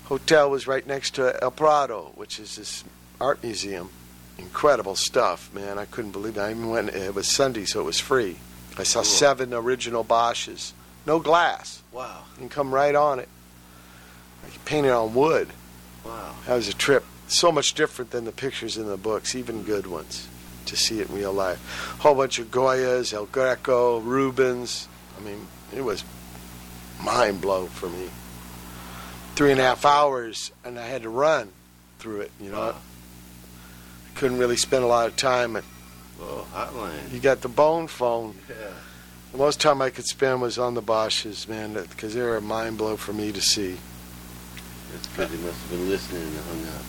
[0.05, 2.83] hotel was right next to El Prado, which is this
[3.19, 3.89] art museum.
[4.37, 5.77] Incredible stuff, man.
[5.77, 6.41] I couldn't believe it.
[6.41, 8.37] I even went, it was Sunday, so it was free.
[8.77, 9.05] I saw Cool.
[9.05, 10.73] seven original Bosches.
[11.05, 11.81] No glass.
[11.91, 12.23] Wow.
[12.35, 13.29] You can come right on it.
[14.43, 15.49] Like painted on wood.
[16.03, 16.35] Wow.
[16.47, 17.05] That was a trip.
[17.27, 20.27] So much different than the pictures in the books, even good ones,
[20.65, 21.59] to see it in real life.
[21.99, 24.87] whole bunch of Goyas, El Greco, Rubens.
[25.17, 26.03] I mean, it was
[27.01, 28.09] mind blow for me.
[29.35, 31.49] Three and a half hours, and I had to run
[31.99, 32.31] through it.
[32.39, 32.75] You know, Wow.
[34.13, 35.55] I couldn't really spend a lot of time.
[35.57, 35.65] And
[36.19, 37.11] Well, hotline.
[37.11, 38.35] you got the bone phone.
[38.49, 38.55] Yeah.
[39.33, 42.41] The most time I could spend was on the Bosches, man, because they were a
[42.41, 43.77] mind blow for me to see.
[44.93, 45.29] That's good.
[45.29, 46.81] They must have been listening and hung up.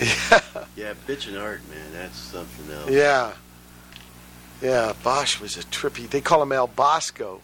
[0.00, 0.64] Yeah.
[0.76, 1.92] Yeah, bitchin' art, man.
[1.92, 2.90] That's something else.
[2.90, 3.32] Yeah.
[4.62, 6.08] Yeah, Bosch was a trippy.
[6.10, 7.40] They call him El Bosco.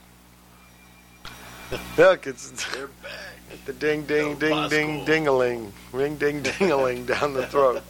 [1.98, 3.33] Look, it's They're back.
[3.64, 7.82] The ding, ding, ding, ding, dingaling, ring, ding, dingaling down the throat.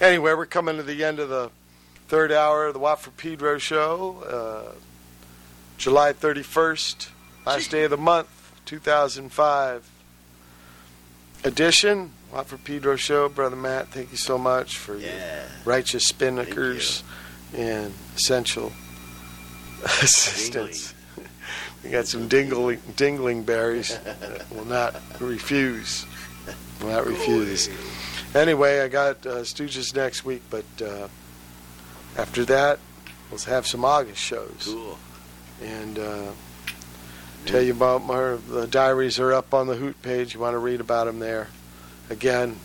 [0.00, 1.50] Anyway, we're coming to the end of the
[2.08, 4.22] third hour of the Watt from Pedro show.
[4.22, 4.74] Uh,
[5.78, 7.08] July 31st,
[7.44, 8.28] last day of the month,
[8.64, 9.90] 2005
[11.44, 12.12] edition.
[12.32, 13.88] Watt from Pedro show, brother Matt.
[13.88, 15.10] Thank you so much for your
[15.64, 17.02] righteous spinnakers
[17.54, 18.72] and essential
[19.84, 20.94] assistance.
[21.86, 26.04] We got some dingling, dingling berries that will not refuse.
[26.80, 27.70] Will not refuse.
[28.34, 31.06] Anyway, I got uh, Stooges next week, but uh,
[32.18, 32.80] after that,
[33.30, 34.64] we'll have some August shows.
[34.64, 34.98] Cool.
[35.62, 36.32] And uh,
[37.44, 40.34] tell you about my the diaries are up on the Hoot page.
[40.34, 41.46] You want to read about them there.
[42.10, 42.58] Again,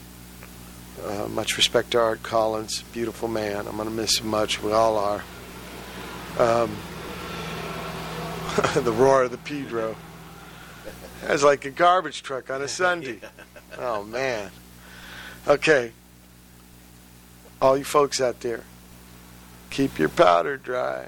[1.05, 3.67] uh, much respect to Art Collins, beautiful man.
[3.67, 4.63] I'm going to miss him much.
[4.63, 5.23] We all are.
[6.39, 6.75] Um,
[8.75, 9.95] the roar of the Pedro.
[11.21, 13.19] That's like a garbage truck on a Sunday.
[13.77, 14.51] Oh man.
[15.47, 15.91] Okay.
[17.61, 18.63] All you folks out there,
[19.69, 21.07] keep your powder dry.